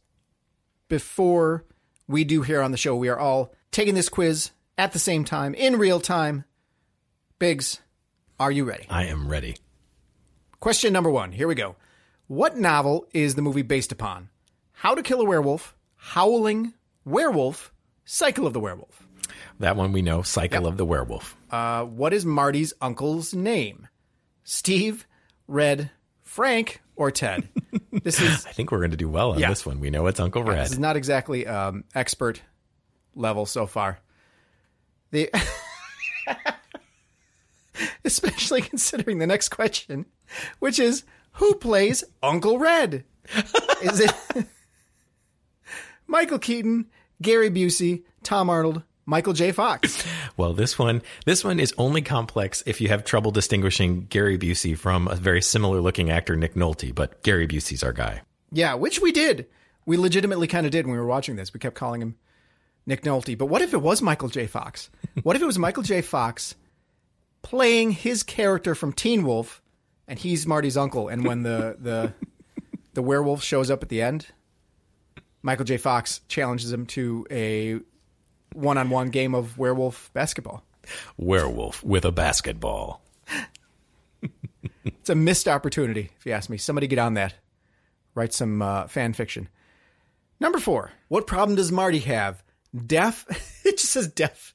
before 0.87 1.65
we 2.07 2.23
do 2.23 2.41
here 2.41 2.61
on 2.61 2.71
the 2.71 2.77
show. 2.77 2.95
We 2.95 3.09
are 3.09 3.19
all 3.19 3.53
taking 3.71 3.95
this 3.95 4.09
quiz 4.09 4.51
at 4.77 4.93
the 4.93 4.99
same 4.99 5.23
time 5.23 5.53
in 5.53 5.77
real 5.77 5.99
time. 5.99 6.45
Biggs, 7.39 7.81
are 8.39 8.51
you 8.51 8.63
ready? 8.63 8.85
I 8.89 9.05
am 9.05 9.27
ready. 9.27 9.57
Question 10.59 10.93
number 10.93 11.09
one. 11.09 11.31
Here 11.31 11.47
we 11.47 11.55
go. 11.55 11.75
What 12.27 12.57
novel 12.57 13.05
is 13.13 13.35
the 13.35 13.41
movie 13.41 13.61
based 13.61 13.91
upon? 13.91 14.29
How 14.71 14.95
to 14.95 15.01
Kill 15.01 15.21
a 15.21 15.25
Werewolf, 15.25 15.75
Howling, 15.95 16.73
Werewolf, 17.05 17.71
Cycle 18.05 18.45
of 18.45 18.53
the 18.53 18.59
Werewolf. 18.59 19.07
That 19.59 19.75
one 19.75 19.91
we 19.91 20.01
know, 20.01 20.21
Cycle 20.21 20.67
of 20.67 20.77
the 20.77 20.85
Werewolf. 20.85 21.35
Uh, 21.49 21.83
what 21.83 22.13
is 22.13 22.25
Marty's 22.25 22.73
uncle's 22.81 23.33
name? 23.33 23.87
Steve, 24.43 25.07
Red, 25.47 25.91
Frank, 26.23 26.81
or 26.95 27.11
Ted? 27.11 27.47
This 27.91 28.21
is 28.21 28.45
I 28.45 28.51
think 28.51 28.71
we're 28.71 28.79
going 28.79 28.91
to 28.91 28.97
do 28.97 29.09
well 29.09 29.31
on 29.31 29.39
Yeah. 29.39 29.49
this 29.49 29.65
one. 29.65 29.79
We 29.79 29.89
know 29.89 30.05
it's 30.07 30.19
Uncle 30.19 30.43
Red. 30.43 30.65
This 30.65 30.73
is 30.73 30.79
not 30.79 30.95
exactly 30.97 31.47
um, 31.47 31.83
expert 31.95 32.41
level 33.15 33.45
so 33.45 33.65
far. 33.67 33.99
The 35.11 35.29
especially 38.05 38.61
considering 38.61 39.19
the 39.19 39.27
next 39.27 39.49
question, 39.49 40.05
which 40.59 40.79
is 40.79 41.03
who 41.33 41.55
plays 41.55 42.03
Uncle 42.23 42.57
Red? 42.57 43.03
Is 43.81 43.99
it 43.99 44.11
Michael 46.07 46.39
Keaton, 46.39 46.87
Gary 47.21 47.51
Busey, 47.51 48.03
Tom 48.23 48.49
Arnold, 48.49 48.81
Michael 49.07 49.33
J. 49.33 49.51
Fox? 49.51 50.05
Well, 50.37 50.53
this 50.53 50.77
one, 50.77 51.01
this 51.25 51.43
one 51.43 51.59
is 51.59 51.73
only 51.79 52.03
complex 52.03 52.61
if 52.67 52.79
you 52.79 52.89
have 52.89 53.03
trouble 53.03 53.31
distinguishing 53.31 54.05
Gary 54.07 54.37
Busey 54.37 54.77
from 54.77 55.07
a 55.07 55.15
very 55.15 55.41
similar 55.41 55.81
looking 55.81 56.11
actor, 56.11 56.35
Nick 56.35 56.53
Nolte. 56.53 56.93
But 56.93 57.23
Gary 57.23 57.47
Busey's 57.47 57.81
our 57.81 57.91
guy. 57.91 58.21
Yeah, 58.51 58.75
which 58.75 59.01
we 59.01 59.11
did. 59.11 59.47
We 59.87 59.97
legitimately 59.97 60.45
kind 60.45 60.67
of 60.67 60.71
did 60.71 60.85
when 60.85 60.93
we 60.93 60.99
were 60.99 61.07
watching 61.07 61.35
this. 61.35 61.55
We 61.55 61.59
kept 61.59 61.73
calling 61.73 62.03
him 62.03 62.17
Nick 62.85 63.01
Nolte. 63.01 63.35
But 63.35 63.47
what 63.47 63.63
if 63.63 63.73
it 63.73 63.81
was 63.81 63.99
Michael 64.03 64.29
J. 64.29 64.45
Fox? 64.45 64.91
What 65.23 65.35
if 65.35 65.41
it 65.41 65.47
was 65.47 65.57
Michael 65.57 65.81
J. 65.81 66.03
Fox 66.03 66.53
playing 67.41 67.91
his 67.91 68.21
character 68.21 68.75
from 68.75 68.93
Teen 68.93 69.23
Wolf, 69.23 69.63
and 70.07 70.19
he's 70.19 70.45
Marty's 70.45 70.77
uncle? 70.77 71.07
And 71.07 71.25
when 71.25 71.41
the 71.41 71.77
the 71.79 72.13
the 72.93 73.01
werewolf 73.01 73.41
shows 73.41 73.71
up 73.71 73.81
at 73.81 73.89
the 73.89 74.03
end, 74.03 74.27
Michael 75.41 75.65
J. 75.65 75.77
Fox 75.77 76.21
challenges 76.27 76.71
him 76.71 76.85
to 76.87 77.25
a 77.31 77.79
one-on-one 78.57 79.09
game 79.09 79.35
of 79.35 79.57
werewolf 79.57 80.11
basketball. 80.13 80.63
Werewolf 81.17 81.83
with 81.83 82.05
a 82.05 82.11
basketball. 82.11 83.01
it's 84.85 85.09
a 85.09 85.15
missed 85.15 85.47
opportunity, 85.47 86.09
if 86.17 86.25
you 86.25 86.31
ask 86.31 86.49
me. 86.49 86.57
Somebody 86.57 86.87
get 86.87 86.99
on 86.99 87.13
that. 87.15 87.35
Write 88.15 88.33
some 88.33 88.61
uh, 88.61 88.87
fan 88.87 89.13
fiction. 89.13 89.49
Number 90.39 90.59
four. 90.59 90.91
What 91.07 91.27
problem 91.27 91.55
does 91.55 91.71
Marty 91.71 91.99
have? 91.99 92.43
Deaf. 92.85 93.25
it 93.65 93.77
just 93.77 93.91
says 93.91 94.07
deaf. 94.07 94.53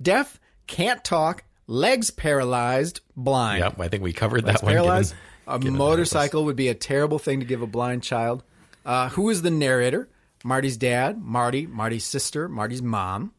Deaf, 0.00 0.40
can't 0.66 1.02
talk, 1.04 1.44
legs 1.66 2.10
paralyzed, 2.10 3.00
blind. 3.16 3.60
Yep, 3.60 3.80
I 3.80 3.88
think 3.88 4.02
we 4.02 4.12
covered 4.12 4.44
Legs 4.44 4.60
that 4.60 4.64
one. 4.64 4.72
paralyzed. 4.72 5.10
given- 5.10 5.24
a 5.46 5.58
given 5.58 5.76
motorcycle 5.78 6.44
would 6.44 6.56
be 6.56 6.68
a 6.68 6.74
terrible 6.74 7.18
thing 7.18 7.40
to 7.40 7.46
give 7.46 7.60
a 7.62 7.66
blind 7.66 8.02
child. 8.04 8.44
Uh, 8.84 9.08
who 9.08 9.28
is 9.30 9.42
the 9.42 9.50
narrator? 9.50 10.08
Marty's 10.44 10.76
dad, 10.76 11.20
Marty, 11.20 11.66
Marty's 11.66 12.04
sister, 12.04 12.48
Marty's 12.48 12.80
mom. 12.82 13.32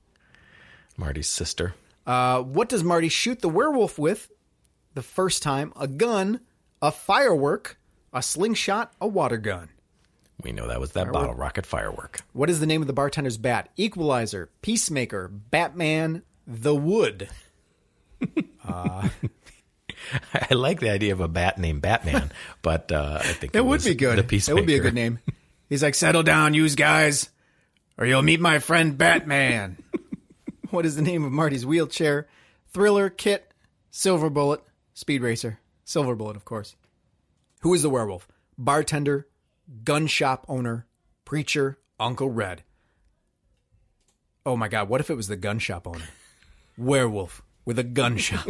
Marty's 0.97 1.29
sister. 1.29 1.73
Uh, 2.05 2.41
what 2.41 2.69
does 2.69 2.83
Marty 2.83 3.09
shoot 3.09 3.39
the 3.41 3.49
werewolf 3.49 3.97
with 3.99 4.29
the 4.93 5.01
first 5.01 5.41
time? 5.43 5.71
A 5.79 5.87
gun, 5.87 6.41
a 6.81 6.91
firework, 6.91 7.77
a 8.13 8.21
slingshot, 8.21 8.91
a 8.99 9.07
water 9.07 9.37
gun. 9.37 9.69
We 10.43 10.51
know 10.51 10.67
that 10.67 10.79
was 10.79 10.93
that 10.93 11.11
bottle 11.11 11.35
rocket 11.35 11.67
firework. 11.67 12.21
What 12.33 12.49
is 12.49 12.59
the 12.59 12.65
name 12.65 12.81
of 12.81 12.87
the 12.87 12.93
bartender's 12.93 13.37
bat? 13.37 13.69
Equalizer, 13.77 14.49
Peacemaker, 14.63 15.27
Batman, 15.27 16.23
The 16.47 16.73
Wood. 16.75 17.29
I 18.65 19.09
like 20.53 20.79
the 20.79 20.89
idea 20.89 21.13
of 21.13 21.19
a 21.21 21.27
bat 21.27 21.57
named 21.59 21.81
Batman, 21.81 22.31
but 22.61 22.91
uh, 22.91 23.19
I 23.21 23.33
think 23.33 23.53
That 23.53 23.59
it 23.59 23.65
would 23.65 23.83
be 23.83 23.93
good. 23.95 24.17
The 24.17 24.23
That 24.23 24.27
Peacemaker. 24.27 24.55
would 24.55 24.65
be 24.67 24.75
a 24.75 24.79
good 24.79 24.93
name. 24.95 25.19
He's 25.69 25.83
like, 25.83 25.95
settle 25.95 26.23
down, 26.23 26.53
you 26.53 26.67
guys, 26.69 27.29
or 27.97 28.05
you'll 28.05 28.21
meet 28.23 28.39
my 28.39 28.59
friend 28.59 28.97
Batman. 28.97 29.77
what 30.73 30.85
is 30.85 30.95
the 30.95 31.01
name 31.01 31.23
of 31.23 31.31
Marty's 31.31 31.65
wheelchair? 31.65 32.27
Thriller, 32.73 33.09
Kit, 33.09 33.51
Silver 33.89 34.29
Bullet, 34.29 34.61
Speed 34.93 35.21
Racer. 35.21 35.59
Silver 35.83 36.15
Bullet, 36.15 36.37
of 36.37 36.45
course. 36.45 36.75
Who 37.61 37.73
is 37.73 37.81
the 37.81 37.89
werewolf? 37.89 38.27
Bartender, 38.57 39.27
gun 39.83 40.07
shop 40.07 40.45
owner, 40.47 40.87
preacher, 41.25 41.79
Uncle 41.99 42.29
Red. 42.29 42.63
Oh 44.45 44.55
my 44.55 44.67
God, 44.67 44.89
what 44.89 45.01
if 45.01 45.09
it 45.09 45.15
was 45.15 45.27
the 45.27 45.35
gun 45.35 45.59
shop 45.59 45.87
owner? 45.87 46.05
Werewolf 46.77 47.43
with 47.65 47.77
a 47.77 47.83
gun 47.83 48.17
shop. 48.17 48.47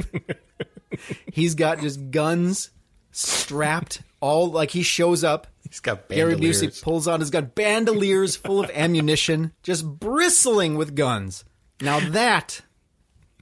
He's 1.34 1.56
got 1.56 1.82
just 1.82 2.12
guns 2.12 2.70
strapped 3.12 4.02
all 4.22 4.50
like 4.50 4.72
he 4.72 4.84
shows 4.84 5.24
up. 5.24 5.48
He's 5.68 5.80
got 5.80 6.08
Gary 6.08 6.34
bandoliers. 6.34 6.62
Busey 6.62 6.82
pulls 6.82 7.08
out 7.08 7.20
his 7.20 7.30
gun, 7.30 7.52
bandoliers 7.56 8.36
full 8.36 8.64
of 8.64 8.70
ammunition, 8.72 9.52
just 9.64 9.86
bristling 9.86 10.76
with 10.76 10.96
guns. 10.96 11.44
Now 11.82 12.00
that, 12.12 12.62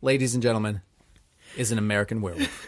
ladies 0.01 0.33
and 0.33 0.41
gentlemen, 0.41 0.81
is 1.57 1.71
an 1.71 1.77
American 1.77 2.21
werewolf. 2.21 2.67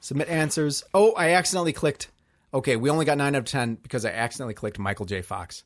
Submit 0.00 0.28
answers. 0.28 0.82
Oh, 0.94 1.12
I 1.12 1.30
accidentally 1.30 1.72
clicked. 1.72 2.08
Okay, 2.54 2.76
we 2.76 2.88
only 2.88 3.04
got 3.04 3.18
nine 3.18 3.34
out 3.34 3.40
of 3.40 3.44
ten 3.44 3.74
because 3.74 4.04
I 4.04 4.10
accidentally 4.10 4.54
clicked 4.54 4.78
Michael 4.78 5.04
J. 5.04 5.20
Fox. 5.20 5.64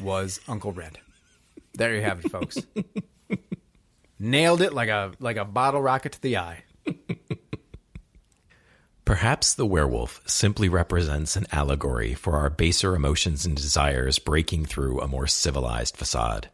Was 0.00 0.40
Uncle 0.48 0.72
Red. 0.72 0.98
There 1.74 1.94
you 1.94 2.02
have 2.02 2.24
it, 2.24 2.30
folks. 2.30 2.58
Nailed 4.18 4.62
it 4.62 4.72
like 4.72 4.88
a 4.88 5.12
like 5.18 5.36
a 5.36 5.44
bottle 5.44 5.82
rocket 5.82 6.12
to 6.12 6.22
the 6.22 6.36
eye. 6.36 6.62
Perhaps 9.04 9.54
the 9.54 9.66
werewolf 9.66 10.22
simply 10.26 10.68
represents 10.68 11.34
an 11.34 11.46
allegory 11.50 12.14
for 12.14 12.36
our 12.36 12.48
baser 12.48 12.94
emotions 12.94 13.44
and 13.44 13.56
desires 13.56 14.20
breaking 14.20 14.64
through 14.64 15.00
a 15.00 15.08
more 15.08 15.26
civilized 15.26 15.96
facade. 15.96 16.48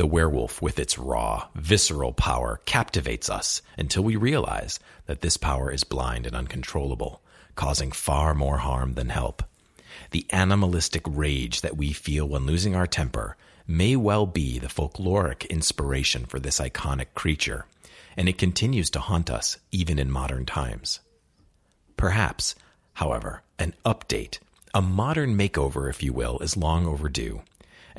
The 0.00 0.06
werewolf, 0.06 0.62
with 0.62 0.78
its 0.78 0.96
raw, 0.96 1.48
visceral 1.54 2.14
power, 2.14 2.62
captivates 2.64 3.28
us 3.28 3.60
until 3.76 4.02
we 4.02 4.16
realize 4.16 4.80
that 5.04 5.20
this 5.20 5.36
power 5.36 5.70
is 5.70 5.84
blind 5.84 6.26
and 6.26 6.34
uncontrollable, 6.34 7.20
causing 7.54 7.92
far 7.92 8.32
more 8.32 8.56
harm 8.56 8.94
than 8.94 9.10
help. 9.10 9.42
The 10.12 10.24
animalistic 10.30 11.02
rage 11.06 11.60
that 11.60 11.76
we 11.76 11.92
feel 11.92 12.26
when 12.26 12.46
losing 12.46 12.74
our 12.74 12.86
temper 12.86 13.36
may 13.66 13.94
well 13.94 14.24
be 14.24 14.58
the 14.58 14.68
folkloric 14.68 15.46
inspiration 15.50 16.24
for 16.24 16.40
this 16.40 16.60
iconic 16.60 17.08
creature, 17.14 17.66
and 18.16 18.26
it 18.26 18.38
continues 18.38 18.88
to 18.92 19.00
haunt 19.00 19.28
us 19.28 19.58
even 19.70 19.98
in 19.98 20.10
modern 20.10 20.46
times. 20.46 21.00
Perhaps, 21.98 22.54
however, 22.94 23.42
an 23.58 23.74
update, 23.84 24.38
a 24.72 24.80
modern 24.80 25.36
makeover, 25.36 25.90
if 25.90 26.02
you 26.02 26.14
will, 26.14 26.38
is 26.38 26.56
long 26.56 26.86
overdue. 26.86 27.42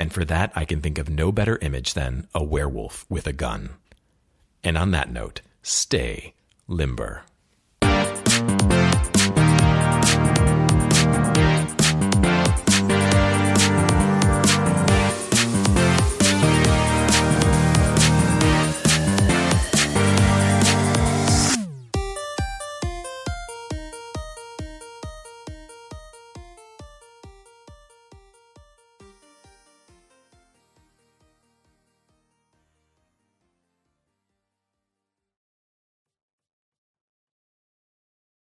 And 0.02 0.12
for 0.12 0.26
that, 0.26 0.52
I 0.56 0.66
can 0.66 0.82
think 0.82 0.98
of 0.98 1.12
no 1.12 1.32
better 1.32 1.60
image 1.62 1.94
than 1.94 2.28
a 2.34 2.44
werewolf 2.44 3.06
with 3.08 3.28
a 3.28 3.34
gun. 3.34 3.76
And 4.64 4.76
on 4.76 4.90
that 4.90 5.12
note, 5.12 5.42
stay 5.62 6.34
limber. 6.68 7.22